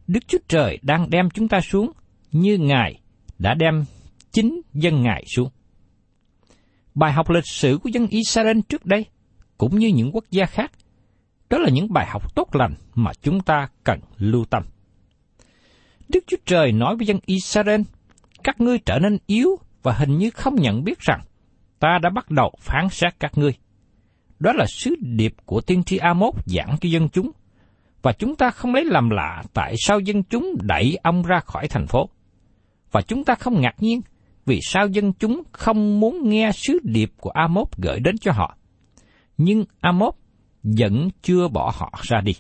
Đức 0.07 0.21
Chúa 0.29 0.39
Trời 0.49 0.79
đang 0.83 1.11
đem 1.11 1.31
chúng 1.31 1.49
ta 1.49 1.61
xuống 1.61 1.93
như 2.33 2.59
Ngài 2.59 3.01
đã 3.39 3.55
đem 3.55 3.85
chính 4.33 4.61
dân 4.73 5.03
Ngài 5.03 5.25
xuống. 5.37 5.51
Bài 6.95 7.13
học 7.13 7.31
lịch 7.31 7.47
sử 7.47 7.79
của 7.83 7.89
dân 7.89 8.07
Israel 8.07 8.59
trước 8.69 8.87
đây, 8.87 9.07
cũng 9.59 9.79
như 9.79 9.89
những 9.89 10.11
quốc 10.13 10.25
gia 10.31 10.47
khác, 10.47 10.73
đó 11.53 11.59
là 11.59 11.71
những 11.71 11.93
bài 11.93 12.07
học 12.07 12.35
tốt 12.35 12.57
lành 12.57 12.75
mà 12.95 13.11
chúng 13.23 13.41
ta 13.41 13.69
cần 13.85 14.01
lưu 14.19 14.45
tâm. 14.45 14.63
Đức 16.09 16.25
Chúa 16.27 16.37
Trời 16.47 16.73
nói 16.73 16.97
với 16.97 17.07
dân 17.07 17.19
Israel, 17.27 17.81
các 18.45 18.61
ngươi 18.61 18.79
trở 18.79 18.99
nên 18.99 19.19
yếu 19.27 19.49
và 19.83 19.93
hình 19.93 20.19
như 20.19 20.31
không 20.31 20.55
nhận 20.55 20.85
biết 20.85 21.01
rằng 21.01 21.21
ta 21.79 21.99
đã 22.03 22.11
bắt 22.11 22.31
đầu 22.31 22.55
phán 22.61 22.89
xét 22.89 23.15
các 23.21 23.39
ngươi. 23.39 23.55
Đó 24.39 24.53
là 24.53 24.67
sứ 24.69 24.95
điệp 25.01 25.35
của 25.45 25.61
tiên 25.61 25.85
tri 25.85 25.97
Amos 25.97 26.35
giảng 26.47 26.77
cho 26.81 26.89
dân 26.89 27.09
chúng, 27.09 27.31
và 28.03 28.13
chúng 28.13 28.37
ta 28.37 28.51
không 28.51 28.75
lấy 28.75 28.85
làm 28.85 29.11
lạ 29.11 29.43
tại 29.55 29.75
sao 29.79 30.01
dân 30.01 30.23
chúng 30.23 30.57
đẩy 30.63 30.99
ông 31.03 31.23
ra 31.23 31.41
khỏi 31.41 31.69
thành 31.69 31.87
phố. 31.87 32.09
Và 32.93 33.03
chúng 33.03 33.25
ta 33.25 33.35
không 33.35 33.61
ngạc 33.61 33.75
nhiên 33.79 34.01
vì 34.47 34.61
sao 34.63 34.87
dân 34.87 35.13
chúng 35.13 35.43
không 35.53 36.01
muốn 36.01 36.29
nghe 36.29 36.51
sứ 36.53 36.79
điệp 36.83 37.13
của 37.21 37.31
Amos 37.31 37.69
gửi 37.77 38.01
đến 38.01 38.19
cho 38.19 38.33
họ. 38.33 38.57
Nhưng 39.37 39.65
Amos 39.81 40.15
vẫn 40.63 41.09
chưa 41.23 41.49
bỏ 41.49 41.73
họ 41.75 41.93
ra 42.03 42.21
đi. 42.21 42.33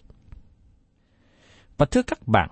Và 1.78 1.86
thưa 1.90 2.02
các 2.02 2.28
bạn, 2.28 2.50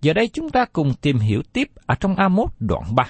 giờ 0.00 0.12
đây 0.12 0.28
chúng 0.28 0.50
ta 0.50 0.64
cùng 0.72 0.94
tìm 1.00 1.18
hiểu 1.18 1.42
tiếp 1.52 1.68
ở 1.86 1.94
trong 1.94 2.14
Amos 2.14 2.50
đoạn 2.60 2.94
3. 2.94 3.04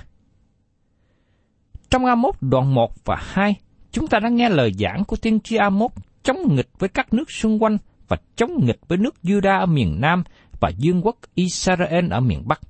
Trong 1.91 2.05
Amos 2.05 2.35
đoạn 2.41 2.75
1 2.75 2.93
và 3.05 3.17
2, 3.21 3.57
chúng 3.93 4.07
ta 4.07 4.19
đã 4.19 4.29
nghe 4.29 4.49
lời 4.49 4.73
giảng 4.79 5.05
của 5.05 5.17
tiên 5.17 5.41
tri 5.41 5.57
Amos 5.57 5.93
chống 6.23 6.55
nghịch 6.55 6.69
với 6.79 6.89
các 6.89 7.13
nước 7.15 7.31
xung 7.31 7.63
quanh 7.63 7.79
và 8.09 8.17
chống 8.37 8.51
nghịch 8.67 8.81
với 8.89 8.99
nước 8.99 9.15
Juda 9.23 9.61
ở 9.61 9.67
miền 9.67 10.01
Nam 10.01 10.25
và 10.61 10.71
dương 10.79 11.01
quốc 11.03 11.17
Israel 11.35 12.11
ở 12.11 12.21
miền 12.21 12.43
Bắc. 12.47 12.61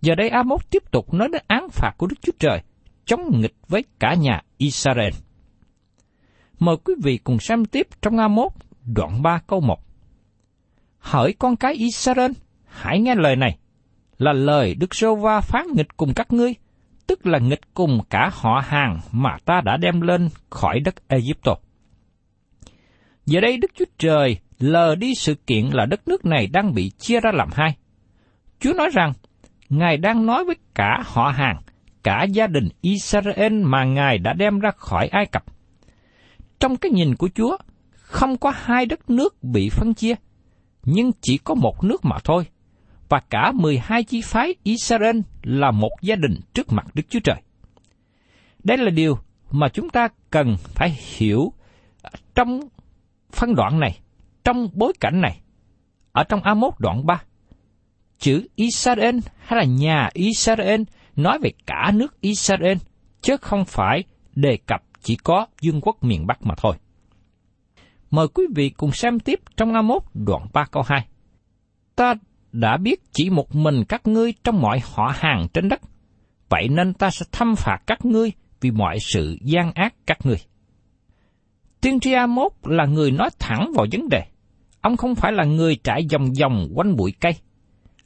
Giờ 0.00 0.14
đây 0.14 0.28
Amos 0.28 0.60
tiếp 0.70 0.82
tục 0.90 1.14
nói 1.14 1.28
đến 1.32 1.42
án 1.46 1.68
phạt 1.70 1.92
của 1.98 2.06
Đức 2.06 2.16
Chúa 2.22 2.32
Trời, 2.38 2.60
chống 3.04 3.40
nghịch 3.40 3.54
với 3.68 3.84
cả 3.98 4.14
nhà 4.14 4.42
Israel. 4.56 5.12
Mời 6.64 6.76
quý 6.84 6.94
vị 7.02 7.18
cùng 7.24 7.38
xem 7.38 7.64
tiếp 7.64 7.88
trong 8.02 8.18
Amos 8.18 8.52
đoạn 8.84 9.22
3 9.22 9.40
câu 9.46 9.60
1. 9.60 9.78
Hỡi 10.98 11.32
con 11.32 11.56
cái 11.56 11.74
Israel, 11.74 12.30
hãy 12.64 13.00
nghe 13.00 13.14
lời 13.14 13.36
này, 13.36 13.58
là 14.18 14.32
lời 14.32 14.74
Đức 14.74 14.94
Sô 14.94 15.14
Va 15.14 15.40
phán 15.40 15.66
nghịch 15.74 15.96
cùng 15.96 16.14
các 16.16 16.32
ngươi, 16.32 16.54
tức 17.06 17.26
là 17.26 17.38
nghịch 17.38 17.74
cùng 17.74 18.00
cả 18.10 18.30
họ 18.32 18.62
hàng 18.64 19.00
mà 19.12 19.36
ta 19.44 19.60
đã 19.64 19.76
đem 19.76 20.00
lên 20.00 20.28
khỏi 20.50 20.80
đất 20.80 21.08
Egypto. 21.08 21.54
Giờ 23.26 23.40
đây 23.40 23.56
Đức 23.56 23.70
Chúa 23.74 23.84
Trời 23.98 24.38
lờ 24.58 24.94
đi 24.94 25.14
sự 25.14 25.34
kiện 25.34 25.66
là 25.66 25.86
đất 25.86 26.08
nước 26.08 26.24
này 26.24 26.46
đang 26.46 26.74
bị 26.74 26.90
chia 26.98 27.20
ra 27.20 27.30
làm 27.34 27.48
hai. 27.52 27.76
Chúa 28.60 28.72
nói 28.72 28.88
rằng, 28.92 29.12
Ngài 29.68 29.96
đang 29.96 30.26
nói 30.26 30.44
với 30.44 30.56
cả 30.74 31.02
họ 31.04 31.28
hàng, 31.28 31.56
cả 32.02 32.24
gia 32.24 32.46
đình 32.46 32.68
Israel 32.80 33.52
mà 33.52 33.84
Ngài 33.84 34.18
đã 34.18 34.32
đem 34.32 34.58
ra 34.58 34.70
khỏi 34.70 35.08
Ai 35.08 35.26
Cập. 35.26 35.53
Trong 36.60 36.76
cái 36.76 36.90
nhìn 36.90 37.14
của 37.14 37.28
Chúa, 37.34 37.56
không 37.92 38.36
có 38.38 38.52
hai 38.56 38.86
đất 38.86 39.10
nước 39.10 39.42
bị 39.42 39.68
phân 39.68 39.94
chia, 39.94 40.14
nhưng 40.82 41.10
chỉ 41.20 41.38
có 41.38 41.54
một 41.54 41.84
nước 41.84 42.04
mà 42.04 42.16
thôi, 42.24 42.46
và 43.08 43.20
cả 43.30 43.52
12 43.54 44.04
chi 44.04 44.20
phái 44.24 44.54
Israel 44.62 45.20
là 45.42 45.70
một 45.70 45.90
gia 46.02 46.16
đình 46.16 46.40
trước 46.54 46.72
mặt 46.72 46.86
Đức 46.94 47.02
Chúa 47.08 47.20
Trời. 47.24 47.36
Đây 48.64 48.78
là 48.78 48.90
điều 48.90 49.18
mà 49.50 49.68
chúng 49.68 49.90
ta 49.90 50.08
cần 50.30 50.56
phải 50.58 50.98
hiểu 51.16 51.52
trong 52.34 52.60
phân 53.32 53.54
đoạn 53.54 53.80
này, 53.80 53.98
trong 54.44 54.68
bối 54.72 54.92
cảnh 55.00 55.20
này. 55.20 55.40
Ở 56.12 56.24
trong 56.24 56.42
Amos 56.42 56.74
đoạn 56.78 57.06
3, 57.06 57.22
chữ 58.18 58.46
Israel 58.54 59.18
hay 59.38 59.58
là 59.58 59.64
nhà 59.64 60.10
Israel 60.12 60.82
nói 61.16 61.38
về 61.42 61.50
cả 61.66 61.90
nước 61.94 62.20
Israel, 62.20 62.76
chứ 63.20 63.36
không 63.36 63.64
phải 63.64 64.04
đề 64.34 64.58
cập 64.66 64.82
chỉ 65.04 65.16
có 65.16 65.46
dương 65.60 65.80
quốc 65.80 66.04
miền 66.04 66.26
Bắc 66.26 66.42
mà 66.42 66.54
thôi. 66.56 66.76
Mời 68.10 68.28
quý 68.28 68.44
vị 68.54 68.70
cùng 68.70 68.92
xem 68.92 69.20
tiếp 69.20 69.40
trong 69.56 69.74
Amos 69.74 70.02
đoạn 70.14 70.46
3 70.52 70.64
câu 70.64 70.82
2. 70.86 71.06
Ta 71.96 72.14
đã 72.52 72.76
biết 72.76 73.02
chỉ 73.12 73.30
một 73.30 73.54
mình 73.54 73.84
các 73.88 74.06
ngươi 74.06 74.34
trong 74.44 74.60
mọi 74.60 74.80
họ 74.94 75.12
hàng 75.14 75.46
trên 75.52 75.68
đất, 75.68 75.80
vậy 76.48 76.68
nên 76.68 76.94
ta 76.94 77.10
sẽ 77.10 77.26
thâm 77.32 77.56
phạt 77.56 77.78
các 77.86 78.04
ngươi 78.04 78.32
vì 78.60 78.70
mọi 78.70 78.98
sự 79.00 79.38
gian 79.42 79.72
ác 79.74 79.94
các 80.06 80.18
ngươi. 80.26 80.38
Tiên 81.80 82.00
tri 82.00 82.12
Amos 82.12 82.52
là 82.62 82.86
người 82.86 83.10
nói 83.10 83.30
thẳng 83.38 83.72
vào 83.74 83.86
vấn 83.92 84.08
đề. 84.08 84.22
Ông 84.80 84.96
không 84.96 85.14
phải 85.14 85.32
là 85.32 85.44
người 85.44 85.76
trải 85.84 86.06
vòng 86.12 86.32
vòng 86.40 86.68
quanh 86.74 86.96
bụi 86.96 87.12
cây. 87.20 87.32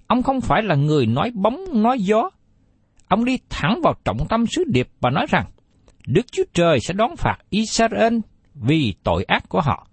Ông 0.07 0.23
không 0.23 0.41
phải 0.41 0.63
là 0.63 0.75
người 0.75 1.07
nói 1.07 1.31
bóng 1.35 1.83
nói 1.83 1.99
gió. 2.01 2.31
Ông 3.09 3.25
đi 3.25 3.39
thẳng 3.51 3.81
vào 3.83 3.95
trọng 4.05 4.29
tâm 4.29 4.47
sứ 4.47 4.65
điệp 4.67 4.89
và 5.01 5.11
nói 5.11 5.27
rằng, 5.29 5.45
Đức 6.11 6.33
Chúa 6.33 6.45
Trời 6.55 6.81
sẽ 6.81 6.95
đón 6.95 7.17
phạt 7.17 7.37
Israel 7.51 8.19
vì 8.55 8.95
tội 9.03 9.25
ác 9.25 9.49
của 9.49 9.61
họ. 9.61 9.89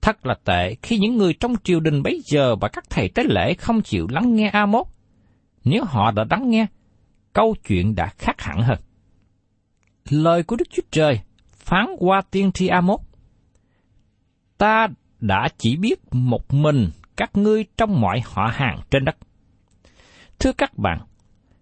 Thật 0.00 0.26
là 0.26 0.34
tệ 0.44 0.74
khi 0.82 0.98
những 0.98 1.16
người 1.16 1.34
trong 1.34 1.54
triều 1.64 1.80
đình 1.80 2.02
bấy 2.02 2.20
giờ 2.24 2.56
và 2.56 2.68
các 2.68 2.84
thầy 2.90 3.08
tế 3.08 3.22
lễ 3.24 3.54
không 3.54 3.82
chịu 3.82 4.06
lắng 4.10 4.34
nghe 4.34 4.48
Amos. 4.48 4.86
Nếu 5.64 5.84
họ 5.84 6.10
đã 6.10 6.24
lắng 6.30 6.50
nghe, 6.50 6.66
câu 7.32 7.54
chuyện 7.68 7.94
đã 7.94 8.06
khác 8.18 8.40
hẳn 8.40 8.62
hơn. 8.62 8.78
Lời 10.10 10.42
của 10.42 10.56
Đức 10.56 10.64
Chúa 10.70 10.82
Trời 10.90 11.20
phán 11.52 11.86
qua 11.98 12.22
tiên 12.30 12.52
tri 12.52 12.66
Amos. 12.66 13.00
Ta 14.58 14.88
đã 15.20 15.48
chỉ 15.58 15.76
biết 15.76 16.00
một 16.12 16.54
mình 16.54 16.90
các 17.16 17.36
ngươi 17.36 17.64
trong 17.76 18.00
mọi 18.00 18.20
họ 18.24 18.50
hàng 18.52 18.80
trên 18.90 19.04
đất. 19.04 19.16
Thưa 20.38 20.52
các 20.52 20.78
bạn, 20.78 21.00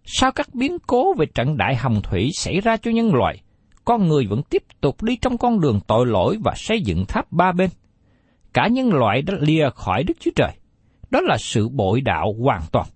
sau 0.04 0.32
các 0.32 0.54
biến 0.54 0.78
cố 0.86 1.14
về 1.14 1.26
trận 1.34 1.56
đại 1.56 1.76
hồng 1.76 2.00
thủy 2.02 2.30
xảy 2.34 2.60
ra 2.60 2.76
cho 2.76 2.90
nhân 2.90 3.14
loại, 3.14 3.43
con 3.84 4.08
người 4.08 4.26
vẫn 4.26 4.42
tiếp 4.42 4.62
tục 4.80 5.02
đi 5.02 5.16
trong 5.16 5.38
con 5.38 5.60
đường 5.60 5.80
tội 5.86 6.06
lỗi 6.06 6.38
và 6.44 6.52
xây 6.56 6.80
dựng 6.80 7.04
tháp 7.06 7.32
ba 7.32 7.52
bên. 7.52 7.70
Cả 8.52 8.68
nhân 8.68 8.92
loại 8.92 9.22
đã 9.22 9.34
lìa 9.40 9.70
khỏi 9.74 10.04
Đức 10.04 10.14
Chúa 10.20 10.30
Trời. 10.36 10.52
Đó 11.10 11.20
là 11.20 11.36
sự 11.38 11.68
bội 11.68 12.00
đạo 12.00 12.34
hoàn 12.42 12.62
toàn. 12.72 12.86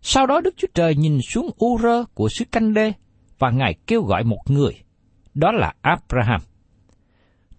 Sau 0.00 0.26
đó 0.26 0.40
Đức 0.40 0.54
Chúa 0.56 0.68
Trời 0.74 0.94
nhìn 0.94 1.18
xuống 1.30 1.50
u 1.58 1.78
rơ 1.82 2.04
của 2.04 2.28
xứ 2.28 2.44
canh 2.52 2.74
đê 2.74 2.92
và 3.38 3.50
Ngài 3.50 3.74
kêu 3.86 4.02
gọi 4.02 4.24
một 4.24 4.40
người, 4.48 4.72
đó 5.34 5.52
là 5.52 5.72
Abraham. 5.80 6.40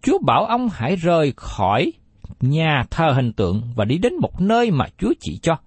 Chúa 0.01 0.19
bảo 0.25 0.45
ông 0.45 0.69
hãy 0.73 0.95
rời 0.95 1.33
khỏi 1.35 1.93
nhà 2.41 2.83
thờ 2.91 3.11
hình 3.15 3.33
tượng 3.33 3.61
và 3.75 3.85
đi 3.85 3.97
đến 3.97 4.13
một 4.21 4.41
nơi 4.41 4.71
mà 4.71 4.85
Chúa 4.97 5.13
chỉ 5.19 5.39
cho. 5.41 5.57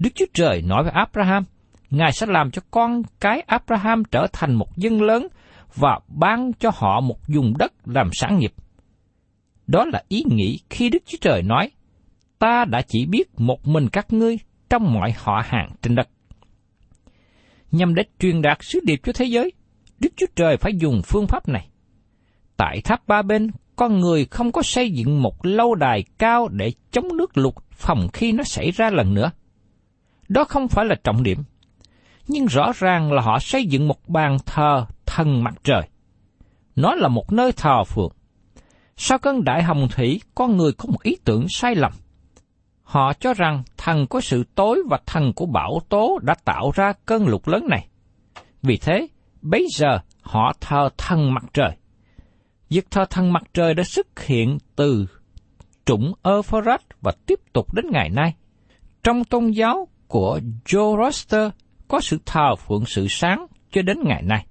Đức 0.00 0.10
Chúa 0.14 0.26
Trời 0.34 0.62
nói 0.62 0.82
với 0.82 0.92
Abraham, 0.92 1.44
Ngài 1.90 2.12
sẽ 2.12 2.26
làm 2.26 2.50
cho 2.50 2.62
con 2.70 3.02
cái 3.20 3.40
Abraham 3.40 4.04
trở 4.04 4.26
thành 4.32 4.54
một 4.54 4.76
dân 4.76 5.02
lớn 5.02 5.28
và 5.74 5.98
ban 6.08 6.52
cho 6.58 6.70
họ 6.74 7.00
một 7.00 7.18
vùng 7.28 7.58
đất 7.58 7.72
làm 7.84 8.10
sản 8.12 8.38
nghiệp. 8.38 8.52
Đó 9.66 9.84
là 9.92 10.02
ý 10.08 10.24
nghĩ 10.26 10.60
khi 10.70 10.88
Đức 10.88 11.02
Chúa 11.06 11.18
Trời 11.20 11.42
nói, 11.42 11.70
ta 12.38 12.64
đã 12.64 12.82
chỉ 12.88 13.06
biết 13.06 13.40
một 13.40 13.66
mình 13.66 13.88
các 13.88 14.12
ngươi 14.12 14.38
trong 14.70 14.94
mọi 14.94 15.14
họ 15.16 15.42
hàng 15.44 15.72
trên 15.82 15.94
đất. 15.94 16.08
Nhằm 17.70 17.94
để 17.94 18.02
truyền 18.18 18.42
đạt 18.42 18.58
sứ 18.60 18.80
điệp 18.84 19.00
cho 19.02 19.12
thế 19.12 19.24
giới, 19.24 19.52
Đức 19.98 20.12
Chúa 20.16 20.26
Trời 20.36 20.56
phải 20.56 20.72
dùng 20.76 21.02
phương 21.04 21.26
pháp 21.26 21.48
này. 21.48 21.68
Tại 22.56 22.80
tháp 22.84 23.08
ba 23.08 23.22
bên, 23.22 23.50
con 23.76 24.00
người 24.00 24.24
không 24.24 24.52
có 24.52 24.62
xây 24.62 24.90
dựng 24.90 25.22
một 25.22 25.46
lâu 25.46 25.74
đài 25.74 26.04
cao 26.18 26.48
để 26.48 26.72
chống 26.90 27.16
nước 27.16 27.38
lụt 27.38 27.54
phòng 27.70 28.08
khi 28.12 28.32
nó 28.32 28.44
xảy 28.44 28.70
ra 28.70 28.90
lần 28.90 29.14
nữa. 29.14 29.30
Đó 30.28 30.44
không 30.44 30.68
phải 30.68 30.84
là 30.84 30.94
trọng 31.04 31.22
điểm. 31.22 31.38
Nhưng 32.28 32.46
rõ 32.46 32.72
ràng 32.74 33.12
là 33.12 33.22
họ 33.22 33.38
xây 33.38 33.66
dựng 33.66 33.88
một 33.88 34.08
bàn 34.08 34.36
thờ 34.46 34.86
thần 35.14 35.44
mặt 35.44 35.54
trời. 35.64 35.82
Nó 36.76 36.94
là 36.94 37.08
một 37.08 37.32
nơi 37.32 37.52
thờ 37.52 37.84
phượng, 37.84 38.12
Sau 38.96 39.18
cơn 39.18 39.44
đại 39.44 39.62
hồng 39.62 39.88
thủy, 39.90 40.20
con 40.34 40.56
người 40.56 40.72
có 40.72 40.84
một 40.88 41.02
ý 41.02 41.16
tưởng 41.24 41.46
sai 41.48 41.74
lầm. 41.74 41.92
Họ 42.82 43.12
cho 43.12 43.34
rằng 43.34 43.62
thần 43.76 44.06
có 44.06 44.20
sự 44.20 44.44
tối 44.54 44.82
và 44.90 44.98
thần 45.06 45.32
của 45.32 45.46
bão 45.46 45.80
tố 45.88 46.18
đã 46.22 46.34
tạo 46.44 46.70
ra 46.74 46.92
cơn 47.06 47.26
lụt 47.26 47.48
lớn 47.48 47.66
này. 47.68 47.88
Vì 48.62 48.76
thế, 48.76 49.06
bấy 49.42 49.66
giờ 49.70 49.98
họ 50.22 50.52
thờ 50.60 50.88
thần 50.98 51.34
mặt 51.34 51.44
trời. 51.54 51.76
Việc 52.68 52.90
thờ 52.90 53.04
thần 53.10 53.32
mặt 53.32 53.42
trời 53.54 53.74
đã 53.74 53.82
xuất 53.84 54.20
hiện 54.20 54.58
từ 54.76 55.06
trũng 55.84 56.12
Euphrates 56.22 56.86
và 57.00 57.12
tiếp 57.26 57.40
tục 57.52 57.74
đến 57.74 57.84
ngày 57.90 58.08
nay. 58.08 58.34
Trong 59.02 59.24
tôn 59.24 59.50
giáo 59.50 59.88
của 60.08 60.40
Zoroaster 60.64 61.50
có 61.88 62.00
sự 62.00 62.18
thờ 62.26 62.56
phượng 62.56 62.84
sự 62.86 63.06
sáng 63.10 63.46
cho 63.72 63.82
đến 63.82 63.98
ngày 64.04 64.22
nay. 64.22 64.46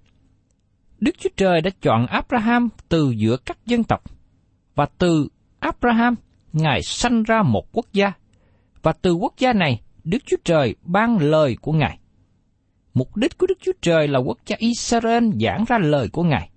Đức 1.01 1.19
Chúa 1.19 1.29
Trời 1.37 1.61
đã 1.61 1.69
chọn 1.81 2.05
Abraham 2.05 2.69
từ 2.89 3.11
giữa 3.17 3.37
các 3.37 3.57
dân 3.65 3.83
tộc, 3.83 4.03
và 4.75 4.85
từ 4.97 5.27
Abraham, 5.59 6.15
Ngài 6.53 6.81
sanh 6.81 7.23
ra 7.23 7.43
một 7.43 7.71
quốc 7.71 7.85
gia, 7.93 8.11
và 8.81 8.93
từ 9.01 9.13
quốc 9.13 9.33
gia 9.37 9.53
này, 9.53 9.81
Đức 10.03 10.17
Chúa 10.25 10.37
Trời 10.43 10.75
ban 10.83 11.17
lời 11.17 11.57
của 11.61 11.71
Ngài. 11.71 11.99
Mục 12.93 13.17
đích 13.17 13.37
của 13.37 13.47
Đức 13.47 13.57
Chúa 13.61 13.71
Trời 13.81 14.07
là 14.07 14.19
quốc 14.19 14.37
gia 14.45 14.55
Israel 14.59 15.29
giảng 15.39 15.65
ra 15.67 15.77
lời 15.77 16.09
của 16.13 16.23
Ngài. 16.23 16.49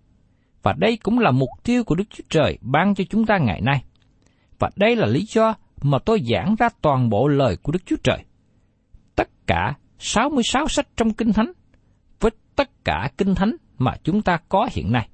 Và 0.62 0.74
đây 0.78 0.96
cũng 0.96 1.18
là 1.18 1.30
mục 1.30 1.50
tiêu 1.64 1.84
của 1.84 1.94
Đức 1.94 2.04
Chúa 2.10 2.24
Trời 2.28 2.58
ban 2.60 2.94
cho 2.94 3.04
chúng 3.10 3.26
ta 3.26 3.38
ngày 3.38 3.60
nay. 3.60 3.84
Và 4.58 4.70
đây 4.76 4.96
là 4.96 5.06
lý 5.06 5.24
do 5.28 5.54
mà 5.82 5.98
tôi 5.98 6.22
giảng 6.30 6.54
ra 6.58 6.68
toàn 6.82 7.08
bộ 7.10 7.28
lời 7.28 7.56
của 7.62 7.72
Đức 7.72 7.86
Chúa 7.86 7.96
Trời. 8.02 8.18
Tất 9.16 9.28
cả 9.46 9.74
66 9.98 10.68
sách 10.68 10.86
trong 10.96 11.12
Kinh 11.12 11.32
Thánh, 11.32 11.52
với 12.20 12.30
tất 12.56 12.84
cả 12.84 13.10
Kinh 13.18 13.34
Thánh 13.34 13.56
mà 13.78 13.92
chúng 14.04 14.22
ta 14.22 14.38
có 14.48 14.68
hiện 14.72 14.92
nay. 14.92 15.08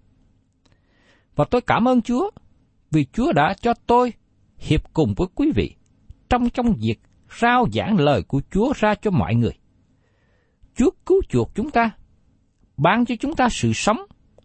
Và 1.37 1.45
tôi 1.51 1.61
cảm 1.61 1.89
ơn 1.89 2.03
Chúa 2.03 2.31
vì 2.91 3.07
Chúa 3.13 3.33
đã 3.33 3.55
cho 3.61 3.75
tôi 3.87 4.13
hiệp 4.59 4.93
cùng 4.93 5.15
với 5.17 5.29
quý 5.35 5.53
vị 5.55 5.75
trong 6.29 6.51
trong 6.51 6.75
việc 6.79 6.97
rao 7.41 7.67
giảng 7.73 7.99
lời 7.99 8.23
của 8.23 8.41
Chúa 8.51 8.73
ra 8.77 8.95
cho 8.95 9.11
mọi 9.11 9.35
người. 9.35 9.53
Chúa 10.77 10.91
cứu 11.07 11.21
chuộc 11.29 11.55
chúng 11.55 11.71
ta, 11.71 11.91
ban 12.77 13.05
cho 13.05 13.15
chúng 13.21 13.35
ta 13.35 13.49
sự 13.51 13.73
sống, 13.73 13.99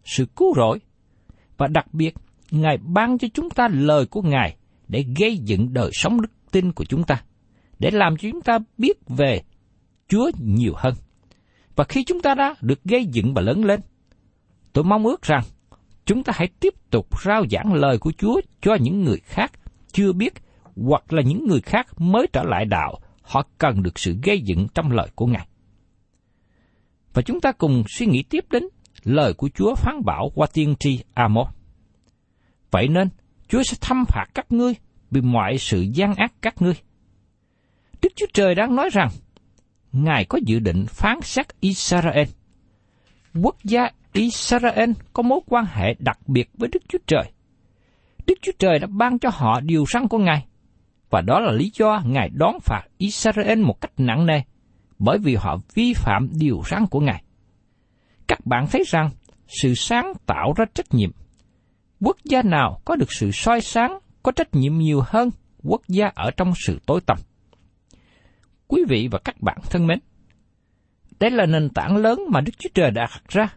sự 0.03 0.25
cứu 0.35 0.53
rỗi, 0.55 0.79
và 1.57 1.67
đặc 1.67 1.93
biệt 1.93 2.13
Ngài 2.51 2.77
ban 2.77 3.17
cho 3.17 3.27
chúng 3.33 3.49
ta 3.49 3.67
lời 3.71 4.05
của 4.05 4.21
Ngài 4.21 4.57
để 4.87 5.05
gây 5.19 5.37
dựng 5.37 5.73
đời 5.73 5.89
sống 5.93 6.21
đức 6.21 6.31
tin 6.51 6.71
của 6.71 6.85
chúng 6.85 7.03
ta, 7.03 7.23
để 7.79 7.91
làm 7.91 8.17
cho 8.17 8.29
chúng 8.31 8.41
ta 8.41 8.59
biết 8.77 8.97
về 9.07 9.41
Chúa 10.07 10.31
nhiều 10.39 10.73
hơn. 10.75 10.93
Và 11.75 11.83
khi 11.83 12.03
chúng 12.03 12.21
ta 12.21 12.35
đã 12.35 12.55
được 12.61 12.83
gây 12.83 13.05
dựng 13.05 13.33
và 13.33 13.41
lớn 13.41 13.65
lên, 13.65 13.81
tôi 14.75 14.83
mong 14.83 15.05
ước 15.05 15.21
rằng 15.21 15.43
chúng 16.05 16.23
ta 16.23 16.33
hãy 16.35 16.47
tiếp 16.59 16.73
tục 16.91 17.21
rao 17.25 17.45
giảng 17.51 17.73
lời 17.73 17.97
của 17.97 18.11
Chúa 18.17 18.41
cho 18.61 18.75
những 18.81 19.03
người 19.03 19.19
khác 19.23 19.51
chưa 19.91 20.13
biết 20.13 20.33
hoặc 20.75 21.13
là 21.13 21.21
những 21.21 21.47
người 21.47 21.61
khác 21.61 22.01
mới 22.01 22.27
trở 22.33 22.43
lại 22.43 22.65
đạo, 22.65 22.99
họ 23.21 23.47
cần 23.57 23.83
được 23.83 23.99
sự 23.99 24.17
gây 24.23 24.41
dựng 24.41 24.67
trong 24.73 24.91
lời 24.91 25.07
của 25.15 25.25
Ngài. 25.25 25.47
Và 27.13 27.21
chúng 27.21 27.41
ta 27.41 27.51
cùng 27.51 27.83
suy 27.87 28.05
nghĩ 28.05 28.23
tiếp 28.23 28.45
đến 28.49 28.63
lời 29.03 29.33
của 29.33 29.49
Chúa 29.49 29.75
phán 29.75 30.05
bảo 30.05 30.31
qua 30.35 30.47
tiên 30.53 30.75
tri 30.79 30.99
Amos. 31.13 31.47
Vậy 32.71 32.87
nên, 32.87 33.09
Chúa 33.47 33.63
sẽ 33.63 33.77
thăm 33.81 34.03
phạt 34.07 34.25
các 34.33 34.51
ngươi 34.51 34.73
vì 35.11 35.21
mọi 35.21 35.57
sự 35.57 35.81
gian 35.81 36.15
ác 36.15 36.33
các 36.41 36.61
ngươi. 36.61 36.75
Đức 38.01 38.09
Chúa 38.15 38.27
Trời 38.33 38.55
đang 38.55 38.75
nói 38.75 38.89
rằng, 38.93 39.09
Ngài 39.91 40.25
có 40.25 40.39
dự 40.45 40.59
định 40.59 40.85
phán 40.87 41.21
xét 41.21 41.45
Israel. 41.59 42.27
Quốc 43.41 43.55
gia 43.63 43.89
Israel 44.15 44.91
có 45.13 45.23
mối 45.23 45.39
quan 45.45 45.65
hệ 45.65 45.95
đặc 45.99 46.19
biệt 46.27 46.49
với 46.53 46.69
Đức 46.73 46.83
Chúa 46.87 46.97
Trời. 47.07 47.31
Đức 48.27 48.33
Chúa 48.41 48.51
Trời 48.59 48.79
đã 48.79 48.87
ban 48.87 49.19
cho 49.19 49.29
họ 49.33 49.59
điều 49.59 49.85
răn 49.93 50.07
của 50.07 50.17
Ngài, 50.17 50.45
và 51.09 51.21
đó 51.21 51.39
là 51.39 51.51
lý 51.51 51.71
do 51.73 52.01
Ngài 52.05 52.29
đón 52.29 52.59
phạt 52.59 52.81
Israel 52.97 53.61
một 53.61 53.81
cách 53.81 53.91
nặng 53.97 54.25
nề, 54.25 54.41
bởi 54.99 55.17
vì 55.17 55.35
họ 55.35 55.57
vi 55.73 55.93
phạm 55.93 56.29
điều 56.31 56.61
răn 56.69 56.85
của 56.87 56.99
Ngài. 56.99 57.23
Các 58.27 58.45
bạn 58.45 58.67
thấy 58.71 58.83
rằng 58.87 59.09
sự 59.47 59.73
sáng 59.75 60.13
tạo 60.25 60.53
ra 60.57 60.65
trách 60.73 60.93
nhiệm. 60.93 61.11
Quốc 62.01 62.17
gia 62.23 62.41
nào 62.41 62.81
có 62.85 62.95
được 62.95 63.13
sự 63.13 63.31
soi 63.31 63.61
sáng 63.61 63.99
có 64.23 64.31
trách 64.31 64.55
nhiệm 64.55 64.77
nhiều 64.77 65.01
hơn 65.05 65.29
quốc 65.63 65.81
gia 65.87 66.11
ở 66.15 66.31
trong 66.37 66.53
sự 66.55 66.79
tối 66.85 67.01
tăm. 67.05 67.17
Quý 68.67 68.83
vị 68.89 69.07
và 69.11 69.19
các 69.19 69.41
bạn 69.41 69.57
thân 69.69 69.87
mến, 69.87 69.99
đây 71.19 71.31
là 71.31 71.45
nền 71.45 71.69
tảng 71.69 71.97
lớn 71.97 72.19
mà 72.29 72.41
Đức 72.41 72.53
Chúa 72.59 72.69
Trời 72.73 72.91
đã 72.91 73.07
đặt 73.11 73.23
ra. 73.29 73.47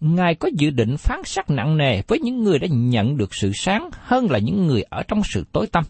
Ngài 0.00 0.34
có 0.34 0.48
dự 0.58 0.70
định 0.70 0.96
phán 0.96 1.20
xét 1.24 1.50
nặng 1.50 1.76
nề 1.76 2.02
với 2.08 2.18
những 2.18 2.42
người 2.42 2.58
đã 2.58 2.66
nhận 2.70 3.16
được 3.16 3.34
sự 3.34 3.50
sáng 3.54 3.90
hơn 3.92 4.30
là 4.30 4.38
những 4.38 4.66
người 4.66 4.82
ở 4.82 5.02
trong 5.08 5.22
sự 5.24 5.44
tối 5.52 5.66
tăm. 5.66 5.84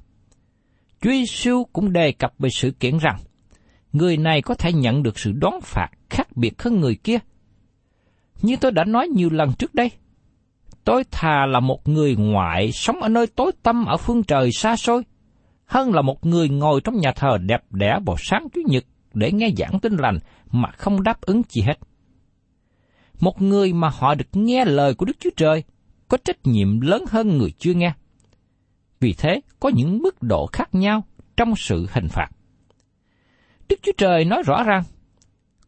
Chúa 1.00 1.10
Giêsu 1.10 1.64
cũng 1.72 1.92
đề 1.92 2.12
cập 2.12 2.32
về 2.38 2.48
sự 2.50 2.70
kiện 2.70 2.98
rằng, 2.98 3.16
người 3.92 4.16
này 4.16 4.42
có 4.42 4.54
thể 4.54 4.72
nhận 4.72 5.02
được 5.02 5.18
sự 5.18 5.32
đón 5.32 5.60
phạt 5.62 5.88
khác 6.10 6.36
biệt 6.36 6.62
hơn 6.62 6.80
người 6.80 6.94
kia. 6.94 7.18
Như 8.42 8.56
tôi 8.60 8.72
đã 8.72 8.84
nói 8.84 9.08
nhiều 9.08 9.30
lần 9.30 9.52
trước 9.58 9.74
đây, 9.74 9.90
tôi 10.84 11.04
thà 11.10 11.46
là 11.46 11.60
một 11.60 11.88
người 11.88 12.16
ngoại 12.16 12.72
sống 12.72 13.00
ở 13.00 13.08
nơi 13.08 13.26
tối 13.26 13.52
tăm 13.62 13.84
ở 13.84 13.96
phương 13.96 14.22
trời 14.22 14.52
xa 14.52 14.76
xôi, 14.76 15.02
hơn 15.66 15.94
là 15.94 16.02
một 16.02 16.26
người 16.26 16.48
ngồi 16.48 16.80
trong 16.84 17.00
nhà 17.00 17.12
thờ 17.12 17.38
đẹp 17.40 17.60
đẽ 17.70 17.98
vào 18.06 18.16
sáng 18.18 18.46
Chủ 18.54 18.60
nhật 18.66 18.84
để 19.14 19.32
nghe 19.32 19.48
giảng 19.56 19.80
tin 19.80 19.96
lành 19.96 20.18
mà 20.50 20.68
không 20.76 21.02
đáp 21.02 21.20
ứng 21.20 21.42
gì 21.48 21.62
hết. 21.62 21.78
Một 23.20 23.42
người 23.42 23.72
mà 23.72 23.88
họ 23.88 24.14
được 24.14 24.28
nghe 24.32 24.64
lời 24.64 24.94
của 24.94 25.04
Đức 25.04 25.16
Chúa 25.20 25.30
Trời 25.36 25.62
có 26.08 26.16
trách 26.24 26.38
nhiệm 26.44 26.80
lớn 26.80 27.04
hơn 27.08 27.38
người 27.38 27.50
chưa 27.58 27.74
nghe. 27.74 27.92
Vì 29.00 29.12
thế, 29.18 29.40
có 29.60 29.70
những 29.74 29.98
mức 29.98 30.22
độ 30.22 30.46
khác 30.52 30.74
nhau 30.74 31.04
trong 31.36 31.56
sự 31.56 31.86
hình 31.92 32.08
phạt. 32.08 32.28
Đức 33.68 33.76
Chúa 33.82 33.92
Trời 33.98 34.24
nói 34.24 34.42
rõ 34.46 34.62
ràng, 34.62 34.82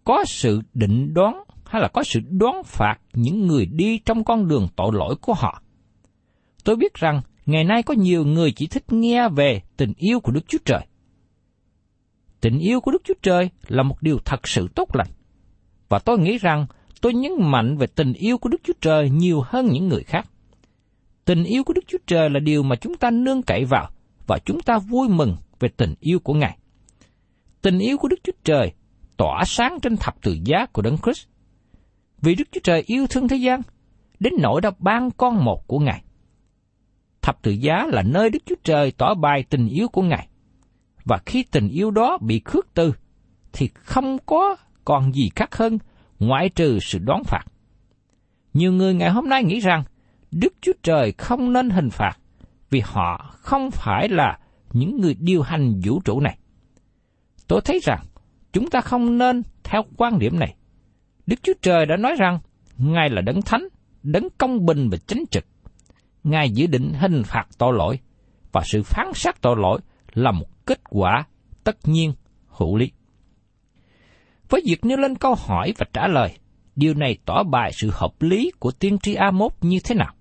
có 0.05 0.25
sự 0.27 0.61
định 0.75 1.15
đoán 1.15 1.43
hay 1.67 1.83
là 1.83 1.89
có 1.89 2.03
sự 2.03 2.21
đoán 2.31 2.63
phạt 2.65 2.97
những 3.13 3.47
người 3.47 3.67
đi 3.67 3.99
trong 3.99 4.25
con 4.25 4.49
đường 4.49 4.69
tội 4.77 4.91
lỗi 4.93 5.15
của 5.21 5.35
họ. 5.35 5.63
Tôi 6.65 6.77
biết 6.77 6.95
rằng 6.95 7.21
ngày 7.47 7.65
nay 7.65 7.83
có 7.83 7.95
nhiều 7.95 8.25
người 8.25 8.53
chỉ 8.53 8.67
thích 8.67 8.93
nghe 8.93 9.29
về 9.29 9.63
tình 9.77 9.93
yêu 9.97 10.21
của 10.21 10.33
Đức 10.33 10.49
Chúa 10.49 10.59
Trời. 10.65 10.87
Tình 12.41 12.59
yêu 12.59 12.81
của 12.81 12.91
Đức 12.91 13.03
Chúa 13.05 13.15
Trời 13.23 13.51
là 13.69 13.83
một 13.83 14.03
điều 14.03 14.19
thật 14.25 14.49
sự 14.49 14.69
tốt 14.75 14.97
lành. 14.97 15.09
Và 15.89 15.99
tôi 15.99 16.19
nghĩ 16.19 16.39
rằng 16.39 16.67
tôi 17.01 17.15
nhấn 17.15 17.33
mạnh 17.39 17.77
về 17.77 17.87
tình 17.87 18.13
yêu 18.13 18.39
của 18.39 18.49
Đức 18.49 18.61
Chúa 18.65 18.73
Trời 18.81 19.11
nhiều 19.11 19.43
hơn 19.47 19.69
những 19.73 19.89
người 19.89 20.03
khác. 20.03 20.27
Tình 21.25 21.45
yêu 21.45 21.65
của 21.65 21.73
Đức 21.73 21.85
Chúa 21.87 21.99
Trời 22.07 22.31
là 22.31 22.41
điều 22.41 22.63
mà 22.63 22.77
chúng 22.77 22.97
ta 22.97 23.11
nương 23.11 23.43
cậy 23.43 23.65
vào 23.65 23.91
và 24.27 24.39
chúng 24.39 24.61
ta 24.61 24.79
vui 24.79 25.09
mừng 25.09 25.37
về 25.61 25.69
tình 25.77 25.95
yêu 26.01 26.19
của 26.19 26.35
Ngài. 26.35 26.59
Tình 27.63 27.79
yêu 27.79 27.99
của 27.99 28.09
Đức 28.09 28.21
Chúa 28.23 28.33
Trời 28.45 28.73
tỏa 29.17 29.45
sáng 29.47 29.79
trên 29.83 29.97
thập 29.97 30.23
tự 30.23 30.39
giá 30.45 30.67
của 30.67 30.83
Đấng 30.83 30.99
Christ. 30.99 31.27
Vì 32.21 32.35
Đức 32.35 32.45
Chúa 32.53 32.61
Trời 32.65 32.83
yêu 32.87 33.07
thương 33.07 33.29
thế 33.29 33.37
gian, 33.37 33.63
đến 34.21 34.33
nỗi 34.39 34.61
đã 34.61 34.71
ban 34.79 35.11
con 35.11 35.45
một 35.45 35.67
của 35.67 35.79
Ngài. 35.79 36.03
Thập 37.23 37.43
tự 37.43 37.51
giá 37.51 37.87
là 37.87 38.03
nơi 38.03 38.31
Đức 38.31 38.39
Chúa 38.47 38.55
Trời 38.65 38.93
tỏ 38.93 39.15
bài 39.15 39.45
tình 39.51 39.69
yêu 39.69 39.89
của 39.89 40.03
Ngài. 40.03 40.29
Và 41.05 41.19
khi 41.27 41.43
tình 41.43 41.69
yêu 41.69 41.91
đó 41.91 42.19
bị 42.21 42.41
khước 42.45 42.75
từ, 42.75 42.93
thì 43.53 43.69
không 43.75 44.19
có 44.27 44.57
còn 44.85 45.15
gì 45.15 45.31
khác 45.37 45.57
hơn 45.57 45.79
ngoại 46.19 46.49
trừ 46.49 46.79
sự 46.83 46.99
đón 46.99 47.25
phạt. 47.25 47.45
Nhiều 48.55 48.73
người 48.73 48.95
ngày 48.95 49.11
hôm 49.11 49.29
nay 49.29 49.45
nghĩ 49.45 49.61
rằng 49.61 49.85
Đức 50.31 50.55
Chúa 50.61 50.73
Trời 50.83 51.13
không 51.19 51.53
nên 51.53 51.71
hình 51.71 51.91
phạt 51.91 52.19
vì 52.71 52.83
họ 52.85 53.35
không 53.41 53.71
phải 53.71 54.09
là 54.09 54.39
những 54.73 55.01
người 55.01 55.17
điều 55.21 55.43
hành 55.43 55.81
vũ 55.85 56.01
trụ 56.05 56.21
này. 56.21 56.39
Tôi 57.49 57.61
thấy 57.65 57.81
rằng 57.83 58.05
chúng 58.53 58.71
ta 58.71 58.81
không 58.81 59.19
nên 59.19 59.43
theo 59.65 59.83
quan 59.97 60.19
điểm 60.19 60.39
này. 60.39 60.55
Đức 61.27 61.37
Chúa 61.43 61.53
Trời 61.63 61.87
đã 61.87 61.97
nói 61.97 62.15
rằng 62.19 62.39
Ngài 62.79 63.11
là 63.11 63.23
đấng 63.23 63.43
thánh, 63.43 63.69
đấng 64.03 64.29
công 64.39 64.67
bình 64.67 64.89
và 64.91 64.99
chính 65.07 65.25
trực. 65.31 65.45
Ngài 66.25 66.51
dự 66.51 66.67
định 66.67 66.93
hình 67.01 67.23
phạt 67.25 67.47
tội 67.59 67.73
lỗi 67.73 67.99
và 68.53 68.63
sự 68.65 68.83
phán 68.83 69.07
xét 69.15 69.41
tội 69.41 69.57
lỗi 69.59 69.81
là 70.13 70.31
một 70.31 70.67
kết 70.67 70.81
quả 70.91 71.27
tất 71.65 71.77
nhiên 71.85 72.13
hữu 72.47 72.77
lý. 72.77 72.93
Với 74.49 74.63
việc 74.67 74.85
nêu 74.85 74.99
lên 74.99 75.17
câu 75.17 75.35
hỏi 75.35 75.75
và 75.79 75.87
trả 75.93 76.09
lời, 76.09 76.39
điều 76.77 76.95
này 76.95 77.19
tỏ 77.25 77.43
bài 77.43 77.71
sự 77.75 77.91
hợp 77.93 78.23
lý 78.23 78.51
của 78.59 78.71
tiên 78.71 78.99
tri 78.99 79.15
A1 79.15 79.49
như 79.61 79.79
thế 79.85 79.95
nào? 79.95 80.15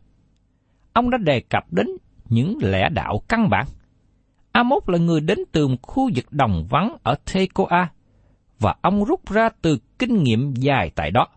Ông 0.94 1.10
đã 1.10 1.18
đề 1.18 1.40
cập 1.40 1.74
đến 1.74 1.88
những 2.30 2.58
lẽ 2.62 2.90
đạo 2.90 3.22
căn 3.30 3.50
bản. 3.50 3.66
A1 4.54 4.80
là 4.88 4.98
người 4.98 5.22
đến 5.22 5.40
từ 5.52 5.68
một 5.68 5.82
khu 5.82 6.10
vực 6.16 6.26
đồng 6.32 6.68
vắng 6.70 6.96
ở 7.04 7.16
Tekoa, 7.34 7.92
và 8.60 8.76
ông 8.82 9.06
rút 9.06 9.30
ra 9.30 9.50
từ 9.62 9.78
kinh 10.00 10.24
nghiệm 10.24 10.54
dài 10.54 10.92
tại 10.96 11.12
đó. 11.12 11.28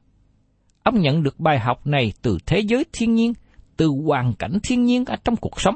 Ông 0.83 1.01
nhận 1.01 1.23
được 1.23 1.41
bài 1.41 1.59
học 1.59 1.87
này 1.87 2.13
từ 2.23 2.39
thế 2.47 2.61
giới 2.61 2.85
thiên 2.93 3.15
nhiên, 3.15 3.33
từ 3.77 3.89
hoàn 4.07 4.35
cảnh 4.35 4.59
thiên 4.63 4.85
nhiên 4.85 5.05
ở 5.05 5.17
trong 5.25 5.37
cuộc 5.37 5.61
sống. 5.61 5.75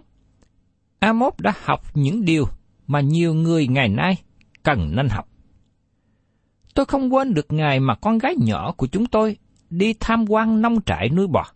Amos 0.99 1.35
đã 1.39 1.53
học 1.65 1.81
những 1.95 2.25
điều 2.25 2.45
mà 2.87 3.01
nhiều 3.01 3.35
người 3.35 3.67
ngày 3.67 3.89
nay 3.89 4.15
cần 4.63 4.97
nên 4.97 5.09
học. 5.09 5.29
Tôi 6.75 6.87
không 6.87 7.15
quên 7.15 7.35
được 7.35 7.53
ngày 7.53 7.81
mà 7.81 7.95
con 7.95 8.19
gái 8.19 8.35
nhỏ 8.39 8.73
của 8.77 8.87
chúng 8.87 9.07
tôi 9.07 9.37
đi 9.71 9.95
tham 10.01 10.25
quan 10.29 10.63
nông 10.63 10.83
trại 10.83 11.09
nuôi 11.09 11.27
bò. 11.27 11.47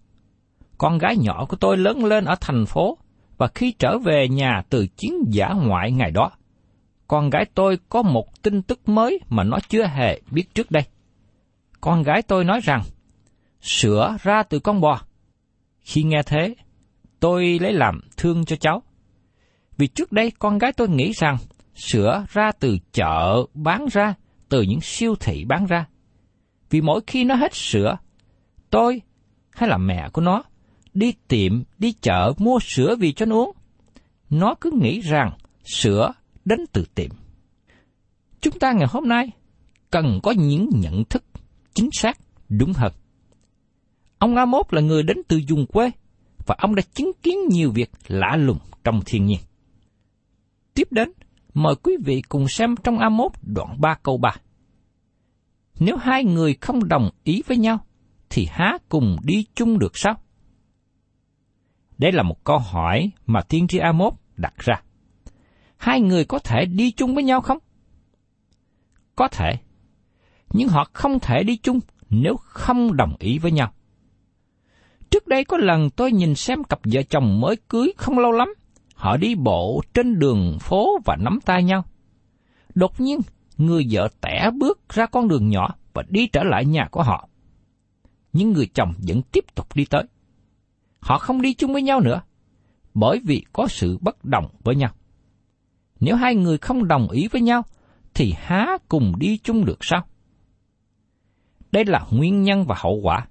Con 0.79 0.99
gái 0.99 1.17
nhỏ 1.17 1.47
của 1.49 1.57
tôi 1.57 1.77
lớn 1.77 2.05
lên 2.05 2.25
ở 2.25 2.35
thành 2.41 2.67
phố 2.67 2.99
và 3.39 3.49
khi 3.55 3.73
trở 3.79 3.99
về 3.99 4.29
nhà 4.29 4.63
từ 4.71 4.87
chiến 4.87 5.15
giả 5.29 5.53
ngoại 5.53 5.93
ngày 5.93 6.11
đó, 6.11 6.31
con 7.09 7.31
gái 7.31 7.45
tôi 7.55 7.79
có 7.89 8.03
một 8.03 8.43
tin 8.43 8.63
tức 8.63 8.89
mới 8.89 9.21
mà 9.29 9.45
nó 9.45 9.59
chưa 9.69 9.87
hề 9.87 10.21
biết 10.31 10.55
trước 10.55 10.71
đây. 10.71 10.83
Con 11.81 12.03
gái 12.03 12.23
tôi 12.23 12.45
nói 12.45 12.61
rằng, 12.63 12.83
sữa 13.61 14.17
ra 14.23 14.43
từ 14.43 14.59
con 14.59 14.81
bò. 14.81 15.01
Khi 15.81 16.03
nghe 16.03 16.23
thế, 16.27 16.55
tôi 17.21 17.59
lấy 17.59 17.73
làm 17.73 18.01
thương 18.17 18.45
cho 18.45 18.57
cháu. 18.57 18.83
Vì 19.77 19.87
trước 19.87 20.13
đây 20.13 20.33
con 20.39 20.59
gái 20.59 20.73
tôi 20.73 20.89
nghĩ 20.89 21.13
rằng 21.13 21.37
sữa 21.75 22.27
ra 22.33 22.53
từ 22.53 22.79
chợ 22.93 23.45
bán 23.55 23.87
ra, 23.93 24.15
từ 24.49 24.63
những 24.63 24.81
siêu 24.81 25.15
thị 25.21 25.45
bán 25.45 25.67
ra. 25.67 25.87
Vì 26.71 26.81
mỗi 26.81 27.01
khi 27.07 27.25
nó 27.25 27.35
hết 27.35 27.55
sữa, 27.55 27.97
tôi 28.71 29.03
hay 29.51 29.69
là 29.69 29.79
mẹ 29.79 30.09
của 30.13 30.21
nó 30.21 30.43
đi 30.95 31.15
tiệm, 31.29 31.63
đi 31.79 31.93
chợ 31.93 32.33
mua 32.39 32.59
sữa 32.63 32.97
vì 32.99 33.13
cho 33.13 33.27
nó 33.27 33.37
uống. 33.37 33.53
Nó 34.31 34.55
cứ 34.61 34.71
nghĩ 34.71 35.01
rằng 35.01 35.39
sữa 35.65 36.13
đến 36.45 36.61
từ 36.73 36.85
tiệm. 36.95 37.11
Chúng 38.41 38.59
ta 38.59 38.73
ngày 38.73 38.89
hôm 38.91 39.09
nay 39.09 39.31
cần 39.91 40.21
có 40.23 40.31
những 40.31 40.69
nhận 40.73 41.05
thức 41.05 41.25
chính 41.75 41.91
xác, 41.93 42.19
đúng 42.49 42.73
hơn. 42.73 42.93
Ông 44.19 44.37
Amos 44.37 44.67
là 44.71 44.81
người 44.81 45.03
đến 45.03 45.17
từ 45.29 45.41
vùng 45.49 45.67
quê, 45.67 45.91
và 46.47 46.57
ông 46.59 46.75
đã 46.75 46.83
chứng 46.95 47.11
kiến 47.23 47.39
nhiều 47.49 47.71
việc 47.71 47.91
lạ 48.09 48.37
lùng 48.37 48.59
trong 48.85 49.01
thiên 49.07 49.27
nhiên. 49.27 49.39
Tiếp 50.75 50.89
đến, 50.91 51.13
mời 51.55 51.75
quý 51.83 51.97
vị 52.05 52.23
cùng 52.29 52.49
xem 52.49 52.75
trong 52.85 52.99
Amos 52.99 53.33
đoạn 53.43 53.81
3 53.81 53.95
câu 54.03 54.19
3. 54.19 54.37
Nếu 55.81 55.97
hai 55.97 56.25
người 56.25 56.55
không 56.61 56.89
đồng 56.89 57.11
ý 57.25 57.43
với 57.47 57.57
nhau, 57.57 57.79
thì 58.31 58.47
há 58.51 58.79
cùng 58.89 59.17
đi 59.23 59.47
chung 59.55 59.79
được 59.79 59.97
sao? 59.97 60.15
Đây 61.99 62.13
là 62.13 62.23
một 62.23 62.45
câu 62.45 62.59
hỏi 62.59 63.11
mà 63.27 63.41
tiên 63.43 63.69
tri 63.69 63.79
Amos 63.79 64.15
đặt 64.37 64.55
ra. 64.59 64.83
Hai 65.77 66.01
người 66.01 66.25
có 66.25 66.39
thể 66.39 66.65
đi 66.65 66.91
chung 66.91 67.15
với 67.15 67.25
nhau 67.25 67.41
không? 67.41 67.59
Có 69.17 69.29
thể, 69.29 69.53
nhưng 70.53 70.69
họ 70.69 70.85
không 70.93 71.21
thể 71.21 71.43
đi 71.43 71.57
chung 71.57 71.81
nếu 72.11 72.37
không 72.37 72.97
đồng 72.97 73.15
ý 73.19 73.39
với 73.39 73.53
nhau. 73.53 73.73
Trước 75.11 75.27
đây 75.27 75.45
có 75.45 75.57
lần 75.57 75.91
tôi 75.91 76.13
nhìn 76.13 76.35
xem 76.35 76.65
cặp 76.65 76.81
vợ 76.85 77.03
chồng 77.03 77.41
mới 77.41 77.57
cưới 77.69 77.93
không 77.97 78.19
lâu 78.19 78.33
lắm, 78.33 78.55
họ 78.99 79.17
đi 79.17 79.35
bộ 79.35 79.83
trên 79.95 80.19
đường 80.19 80.59
phố 80.61 80.99
và 81.05 81.17
nắm 81.17 81.39
tay 81.45 81.65
nhau. 81.65 81.85
Đột 82.75 83.01
nhiên, 83.01 83.21
người 83.57 83.87
vợ 83.91 84.09
tẻ 84.21 84.51
bước 84.59 84.81
ra 84.89 85.07
con 85.07 85.29
đường 85.29 85.49
nhỏ 85.49 85.75
và 85.95 86.03
đi 86.09 86.27
trở 86.27 86.43
lại 86.43 86.65
nhà 86.65 86.89
của 86.91 87.03
họ. 87.03 87.29
Nhưng 88.33 88.53
người 88.53 88.67
chồng 88.75 88.93
vẫn 89.09 89.23
tiếp 89.33 89.45
tục 89.55 89.67
đi 89.75 89.85
tới. 89.85 90.03
Họ 91.01 91.19
không 91.19 91.43
đi 91.43 91.55
chung 91.55 91.73
với 91.73 91.83
nhau 91.83 92.01
nữa, 92.01 92.21
bởi 92.95 93.21
vì 93.25 93.45
có 93.53 93.67
sự 93.69 93.99
bất 94.01 94.25
đồng 94.25 94.49
với 94.65 94.77
nhau. 94.77 94.91
Nếu 96.01 96.17
hai 96.17 96.35
người 96.35 96.59
không 96.59 96.89
đồng 96.89 97.11
ý 97.11 97.29
với 97.29 97.41
nhau, 97.41 97.63
thì 98.15 98.35
há 98.37 98.67
cùng 98.89 99.13
đi 99.19 99.39
chung 99.39 99.65
được 99.65 99.79
sao? 99.81 100.07
Đây 101.73 101.85
là 101.85 102.07
nguyên 102.11 102.43
nhân 102.43 102.65
và 102.65 102.75
hậu 102.79 103.01
quả. 103.03 103.27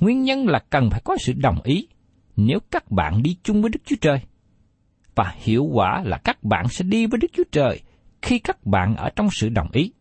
Nguyên 0.00 0.22
nhân 0.22 0.46
là 0.48 0.58
cần 0.70 0.90
phải 0.90 1.00
có 1.04 1.16
sự 1.20 1.32
đồng 1.32 1.62
ý 1.64 1.88
nếu 2.36 2.58
các 2.70 2.90
bạn 2.90 3.22
đi 3.22 3.36
chung 3.42 3.62
với 3.62 3.70
Đức 3.70 3.80
Chúa 3.84 3.96
Trời. 4.00 4.20
Và 5.14 5.34
hiệu 5.36 5.64
quả 5.64 6.02
là 6.04 6.18
các 6.24 6.44
bạn 6.44 6.68
sẽ 6.68 6.84
đi 6.84 7.06
với 7.06 7.18
Đức 7.18 7.28
Chúa 7.32 7.44
Trời 7.52 7.80
khi 8.22 8.38
các 8.38 8.66
bạn 8.66 8.96
ở 8.96 9.10
trong 9.16 9.28
sự 9.32 9.48
đồng 9.48 9.68
ý. 9.72 9.92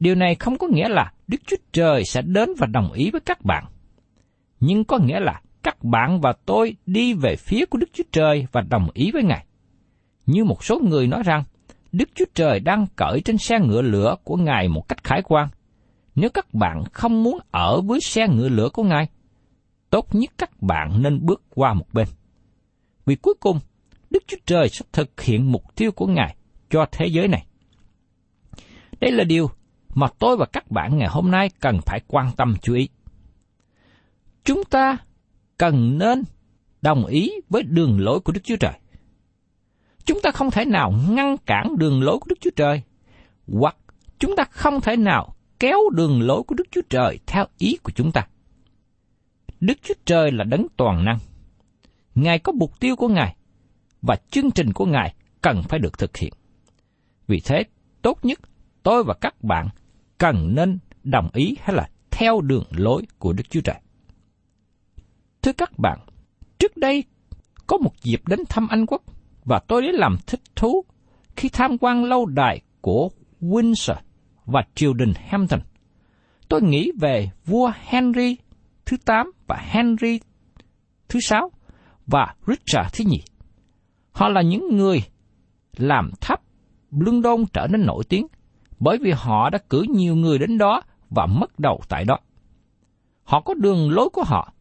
Điều 0.00 0.14
này 0.14 0.34
không 0.34 0.58
có 0.58 0.66
nghĩa 0.66 0.88
là 0.88 1.12
Đức 1.26 1.38
Chúa 1.46 1.56
Trời 1.72 2.04
sẽ 2.04 2.22
đến 2.22 2.50
và 2.58 2.66
đồng 2.66 2.92
ý 2.92 3.10
với 3.10 3.20
các 3.20 3.44
bạn. 3.44 3.64
Nhưng 4.60 4.84
có 4.84 4.98
nghĩa 4.98 5.20
là 5.20 5.40
các 5.62 5.84
bạn 5.84 6.20
và 6.20 6.32
tôi 6.46 6.76
đi 6.86 7.14
về 7.14 7.36
phía 7.36 7.66
của 7.66 7.78
Đức 7.78 7.88
Chúa 7.92 8.04
Trời 8.12 8.46
và 8.52 8.60
đồng 8.60 8.88
ý 8.94 9.10
với 9.12 9.22
Ngài. 9.22 9.46
Như 10.26 10.44
một 10.44 10.64
số 10.64 10.80
người 10.80 11.06
nói 11.06 11.22
rằng, 11.24 11.44
Đức 11.92 12.08
Chúa 12.14 12.24
Trời 12.34 12.60
đang 12.60 12.86
cởi 12.96 13.20
trên 13.20 13.38
xe 13.38 13.58
ngựa 13.60 13.82
lửa 13.82 14.16
của 14.24 14.36
Ngài 14.36 14.68
một 14.68 14.88
cách 14.88 15.04
khái 15.04 15.22
quan. 15.22 15.48
Nếu 16.14 16.30
các 16.30 16.54
bạn 16.54 16.84
không 16.92 17.22
muốn 17.22 17.38
ở 17.50 17.80
với 17.80 18.00
xe 18.00 18.28
ngựa 18.28 18.48
lửa 18.48 18.68
của 18.72 18.82
Ngài, 18.82 19.08
tốt 19.90 20.14
nhất 20.14 20.30
các 20.38 20.62
bạn 20.62 21.02
nên 21.02 21.26
bước 21.26 21.42
qua 21.54 21.74
một 21.74 21.86
bên. 21.92 22.08
Vì 23.06 23.16
cuối 23.16 23.34
cùng, 23.40 23.60
Đức 24.10 24.22
Chúa 24.26 24.36
Trời 24.46 24.68
sẽ 24.68 24.84
thực 24.92 25.20
hiện 25.20 25.52
mục 25.52 25.76
tiêu 25.76 25.92
của 25.92 26.06
Ngài 26.06 26.36
cho 26.70 26.86
thế 26.92 27.06
giới 27.06 27.28
này. 27.28 27.46
Đây 29.00 29.12
là 29.12 29.24
điều 29.24 29.50
mà 29.94 30.06
tôi 30.18 30.36
và 30.36 30.46
các 30.46 30.70
bạn 30.70 30.98
ngày 30.98 31.08
hôm 31.08 31.30
nay 31.30 31.50
cần 31.60 31.80
phải 31.86 32.00
quan 32.06 32.30
tâm 32.36 32.54
chú 32.62 32.74
ý. 32.74 32.88
Chúng 34.44 34.64
ta 34.64 34.96
cần 35.58 35.98
nên 35.98 36.24
đồng 36.82 37.06
ý 37.06 37.32
với 37.48 37.62
đường 37.62 38.00
lối 38.00 38.20
của 38.20 38.32
Đức 38.32 38.40
Chúa 38.44 38.56
Trời. 38.56 38.72
Chúng 40.04 40.20
ta 40.22 40.30
không 40.30 40.50
thể 40.50 40.64
nào 40.64 40.92
ngăn 41.10 41.36
cản 41.46 41.78
đường 41.78 42.02
lối 42.02 42.18
của 42.18 42.26
Đức 42.28 42.38
Chúa 42.40 42.50
Trời, 42.56 42.82
hoặc 43.46 43.76
chúng 44.18 44.36
ta 44.36 44.44
không 44.50 44.80
thể 44.80 44.96
nào 44.96 45.36
kéo 45.60 45.78
đường 45.92 46.22
lối 46.22 46.42
của 46.42 46.54
Đức 46.54 46.64
Chúa 46.70 46.80
Trời 46.90 47.18
theo 47.26 47.46
ý 47.58 47.78
của 47.82 47.92
chúng 47.94 48.12
ta. 48.12 48.26
Đức 49.60 49.78
Chúa 49.82 49.94
Trời 50.04 50.32
là 50.32 50.44
đấng 50.44 50.66
toàn 50.76 51.04
năng. 51.04 51.18
Ngài 52.14 52.38
có 52.38 52.52
mục 52.52 52.80
tiêu 52.80 52.96
của 52.96 53.08
Ngài, 53.08 53.36
và 54.06 54.16
chương 54.30 54.50
trình 54.50 54.72
của 54.72 54.86
Ngài 54.86 55.14
cần 55.42 55.62
phải 55.68 55.78
được 55.78 55.98
thực 55.98 56.16
hiện. 56.16 56.32
Vì 57.26 57.40
thế, 57.44 57.64
tốt 58.02 58.18
nhất 58.22 58.38
tôi 58.82 59.04
và 59.04 59.14
các 59.20 59.42
bạn 59.42 59.68
cần 60.18 60.54
nên 60.54 60.78
đồng 61.04 61.30
ý 61.32 61.56
hay 61.60 61.76
là 61.76 61.88
theo 62.10 62.40
đường 62.40 62.64
lối 62.70 63.02
của 63.18 63.32
Đức 63.32 63.50
Chúa 63.50 63.60
Trời. 63.60 63.80
Thưa 65.42 65.52
các 65.52 65.78
bạn, 65.78 65.98
trước 66.58 66.76
đây 66.76 67.04
có 67.66 67.78
một 67.78 67.92
dịp 68.02 68.20
đến 68.28 68.40
thăm 68.48 68.68
Anh 68.68 68.86
Quốc 68.86 69.02
và 69.44 69.60
tôi 69.68 69.82
đã 69.82 69.88
làm 69.92 70.16
thích 70.26 70.40
thú 70.56 70.84
khi 71.36 71.48
tham 71.48 71.78
quan 71.78 72.04
lâu 72.04 72.26
đài 72.26 72.60
của 72.80 73.10
Windsor 73.40 73.96
và 74.44 74.62
triều 74.74 74.94
đình 74.94 75.12
Hampton. 75.16 75.60
Tôi 76.48 76.62
nghĩ 76.62 76.92
về 77.00 77.30
vua 77.46 77.72
Henry 77.80 78.36
thứ 78.86 78.96
8 79.04 79.32
và 79.46 79.56
Henry 79.56 80.20
thứ 81.08 81.20
6 81.20 81.50
và 82.06 82.34
Richard 82.46 82.88
thứ 82.92 83.04
nhì. 83.06 83.20
Họ 84.16 84.28
là 84.28 84.42
những 84.42 84.76
người 84.76 85.02
làm 85.76 86.10
thấp 86.20 86.40
London 86.90 87.44
trở 87.52 87.66
nên 87.66 87.86
nổi 87.86 88.04
tiếng 88.08 88.26
bởi 88.78 88.98
vì 88.98 89.10
họ 89.10 89.50
đã 89.50 89.58
cử 89.58 89.84
nhiều 89.90 90.16
người 90.16 90.38
đến 90.38 90.58
đó 90.58 90.82
và 91.10 91.26
mất 91.26 91.58
đầu 91.58 91.80
tại 91.88 92.04
đó. 92.04 92.18
Họ 93.24 93.40
có 93.40 93.54
đường 93.54 93.90
lối 93.90 94.08
của 94.12 94.22
họ, 94.22 94.52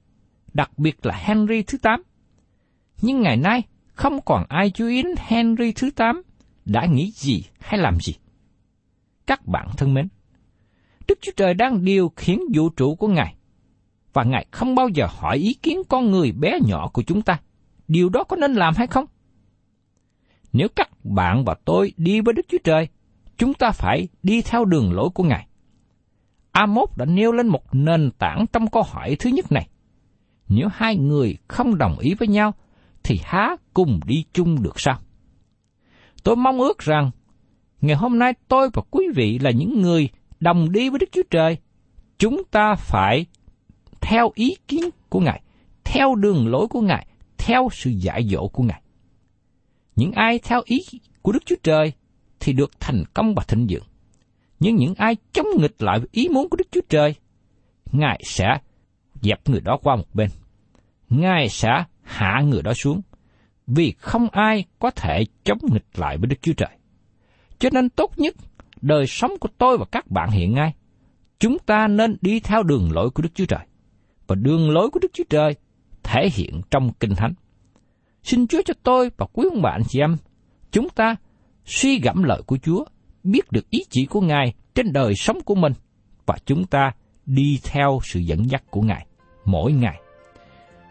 đặc 0.54 0.72
biệt 0.78 1.06
là 1.06 1.16
Henry 1.18 1.64
thứ 1.64 1.78
8. 1.78 2.04
Nhưng 3.02 3.22
ngày 3.22 3.38
nay, 3.38 3.64
không 3.94 4.22
còn 4.22 4.46
ai 4.50 4.70
chú 4.70 4.88
ý 4.88 5.04
đến 5.04 5.16
Henry 5.18 5.72
thứ 5.72 5.90
8 5.96 6.22
đã 6.66 6.86
nghĩ 6.86 7.12
gì 7.12 7.44
hay 7.60 7.80
làm 7.80 8.00
gì. 8.00 8.14
Các 9.28 9.48
bạn 9.48 9.68
thân 9.78 9.94
mến, 9.94 10.08
Đức 11.08 11.20
Chúa 11.22 11.32
Trời 11.36 11.54
đang 11.54 11.86
điều 11.86 12.12
khiển 12.16 12.40
vũ 12.56 12.70
trụ 12.70 12.96
của 12.96 13.08
Ngài, 13.08 13.36
và 14.14 14.24
Ngài 14.24 14.46
không 14.52 14.76
bao 14.76 14.90
giờ 14.90 15.08
hỏi 15.10 15.38
ý 15.38 15.54
kiến 15.54 15.82
con 15.90 16.12
người 16.12 16.32
bé 16.32 16.60
nhỏ 16.68 16.90
của 16.94 17.04
chúng 17.04 17.22
ta. 17.22 17.40
Điều 17.88 18.10
đó 18.10 18.24
có 18.24 18.36
nên 18.36 18.54
làm 18.54 18.74
hay 18.78 18.88
không? 18.88 19.06
Nếu 20.58 20.68
các 20.76 20.90
bạn 21.04 21.46
và 21.46 21.56
tôi 21.66 21.94
đi 21.98 22.22
với 22.22 22.34
Đức 22.34 22.46
Chúa 22.48 22.58
Trời, 22.64 22.88
chúng 23.38 23.54
ta 23.54 23.72
phải 23.72 24.08
đi 24.24 24.42
theo 24.42 24.66
đường 24.66 24.94
lối 24.94 25.10
của 25.10 25.24
Ngài. 25.24 25.48
Amos 26.52 26.90
đã 26.98 27.06
nêu 27.06 27.32
lên 27.32 27.48
một 27.48 27.76
nền 27.76 28.12
tảng 28.12 28.46
trong 28.54 28.70
câu 28.70 28.84
hỏi 28.84 29.16
thứ 29.20 29.30
nhất 29.30 29.52
này. 29.52 29.68
Nếu 30.48 30.68
hai 30.74 30.96
người 30.98 31.38
không 31.48 31.78
đồng 31.78 32.00
ý 32.00 32.14
với 32.14 32.28
nhau, 32.28 32.54
thì 33.04 33.20
há 33.24 33.56
cùng 33.74 34.00
đi 34.06 34.26
chung 34.34 34.64
được 34.64 34.80
sao? 34.80 35.00
Tôi 36.24 36.36
mong 36.36 36.60
ước 36.60 36.80
rằng, 36.80 37.12
ngày 37.82 37.96
hôm 37.96 38.20
nay 38.20 38.34
tôi 38.48 38.70
và 38.74 38.82
quý 38.92 39.06
vị 39.16 39.40
là 39.40 39.52
những 39.52 39.82
người 39.82 40.10
đồng 40.40 40.72
đi 40.72 40.90
với 40.90 41.00
Đức 41.00 41.10
Chúa 41.12 41.24
Trời. 41.30 41.58
Chúng 42.18 42.44
ta 42.52 42.76
phải 42.76 43.26
theo 44.02 44.32
ý 44.36 44.58
kiến 44.68 44.84
của 45.10 45.20
Ngài, 45.20 45.42
theo 45.84 46.16
đường 46.16 46.48
lối 46.48 46.68
của 46.68 46.82
Ngài, 46.82 47.08
theo 47.38 47.70
sự 47.72 47.90
dạy 47.90 48.28
dỗ 48.32 48.48
của 48.48 48.64
Ngài. 48.64 48.82
Những 49.96 50.12
ai 50.12 50.40
theo 50.44 50.62
ý 50.66 50.78
của 51.22 51.32
Đức 51.32 51.46
Chúa 51.46 51.56
Trời 51.64 51.94
thì 52.40 52.54
được 52.54 52.72
thành 52.80 53.04
công 53.14 53.36
và 53.36 53.44
thịnh 53.48 53.68
vượng. 53.70 53.84
Nhưng 54.60 54.76
những 54.76 54.94
ai 54.96 55.16
chống 55.34 55.48
nghịch 55.58 55.76
lại 55.80 56.00
với 56.00 56.10
ý 56.12 56.30
muốn 56.30 56.50
của 56.50 56.58
Đức 56.58 56.68
Chúa 56.72 56.82
Trời, 56.90 57.16
Ngài 57.92 58.22
sẽ 58.26 58.46
dẹp 59.22 59.50
người 59.50 59.62
đó 59.62 59.78
qua 59.84 59.96
một 59.96 60.08
bên. 60.14 60.30
Ngài 61.10 61.50
sẽ 61.50 61.84
hạ 62.04 62.42
người 62.46 62.62
đó 62.62 62.74
xuống, 62.74 63.02
vì 63.68 63.94
không 63.98 64.30
ai 64.30 64.66
có 64.80 64.92
thể 64.92 65.26
chống 65.44 65.60
nghịch 65.62 65.86
lại 65.96 66.18
với 66.18 66.28
Đức 66.28 66.42
Chúa 66.42 66.54
Trời. 66.54 66.70
Cho 67.60 67.70
nên 67.74 67.90
tốt 67.90 68.20
nhất, 68.20 68.36
đời 68.82 69.08
sống 69.08 69.32
của 69.40 69.50
tôi 69.58 69.78
và 69.78 69.86
các 69.92 70.12
bạn 70.12 70.32
hiện 70.32 70.56
nay, 70.56 70.74
chúng 71.40 71.60
ta 71.60 71.88
nên 71.88 72.18
đi 72.22 72.40
theo 72.40 72.64
đường 72.64 72.92
lối 72.92 73.10
của 73.10 73.22
Đức 73.22 73.30
Chúa 73.34 73.46
Trời. 73.46 73.66
Và 74.28 74.36
đường 74.36 74.70
lối 74.70 74.90
của 74.90 75.00
Đức 75.00 75.12
Chúa 75.14 75.24
Trời 75.30 75.56
thể 76.04 76.30
hiện 76.34 76.62
trong 76.72 76.94
Kinh 77.00 77.16
Thánh. 77.16 77.34
Xin 78.26 78.48
Chúa 78.48 78.62
cho 78.66 78.74
tôi 78.84 79.12
và 79.18 79.26
quý 79.34 79.46
ông 79.54 79.62
bà 79.62 79.70
anh 79.70 79.84
chị 79.88 80.00
em, 80.00 80.18
chúng 80.72 80.90
ta 80.90 81.16
suy 81.66 82.00
gẫm 82.00 82.24
lời 82.24 82.42
của 82.46 82.58
Chúa, 82.58 82.86
biết 83.24 83.52
được 83.52 83.70
ý 83.70 83.80
chỉ 83.90 84.06
của 84.06 84.22
Ngài 84.22 84.54
trên 84.76 84.94
đời 84.94 85.16
sống 85.16 85.42
của 85.46 85.56
mình, 85.56 85.74
và 86.26 86.36
chúng 86.46 86.66
ta 86.66 86.92
đi 87.26 87.60
theo 87.64 88.00
sự 88.04 88.20
dẫn 88.20 88.50
dắt 88.50 88.64
của 88.70 88.82
Ngài 88.82 89.06
mỗi 89.46 89.72
ngày. 89.72 90.02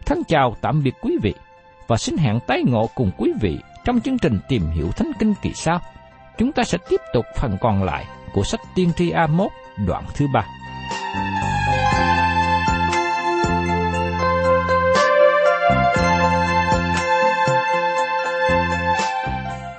Thân 0.07 0.23
chào 0.29 0.57
tạm 0.61 0.83
biệt 0.83 0.95
quý 1.03 1.17
vị, 1.23 1.35
và 1.87 1.97
xin 1.97 2.17
hẹn 2.17 2.39
tái 2.47 2.63
ngộ 2.67 2.87
cùng 2.95 3.11
quý 3.19 3.33
vị 3.41 3.59
trong 3.85 4.01
chương 4.01 4.19
trình 4.19 4.39
tìm 4.49 4.63
hiểu 4.75 4.89
Thánh 4.97 5.13
Kinh 5.19 5.35
kỳ 5.43 5.53
sau. 5.55 5.81
Chúng 6.39 6.53
ta 6.53 6.65
sẽ 6.65 6.79
tiếp 6.89 7.01
tục 7.15 7.25
phần 7.37 7.57
còn 7.61 7.83
lại 7.83 8.05
của 8.33 8.43
sách 8.45 8.61
Tiên 8.75 8.91
tri 8.97 9.11
A1 9.11 9.49
đoạn 9.87 10.05
thứ 10.15 10.27
ba. 10.35 10.47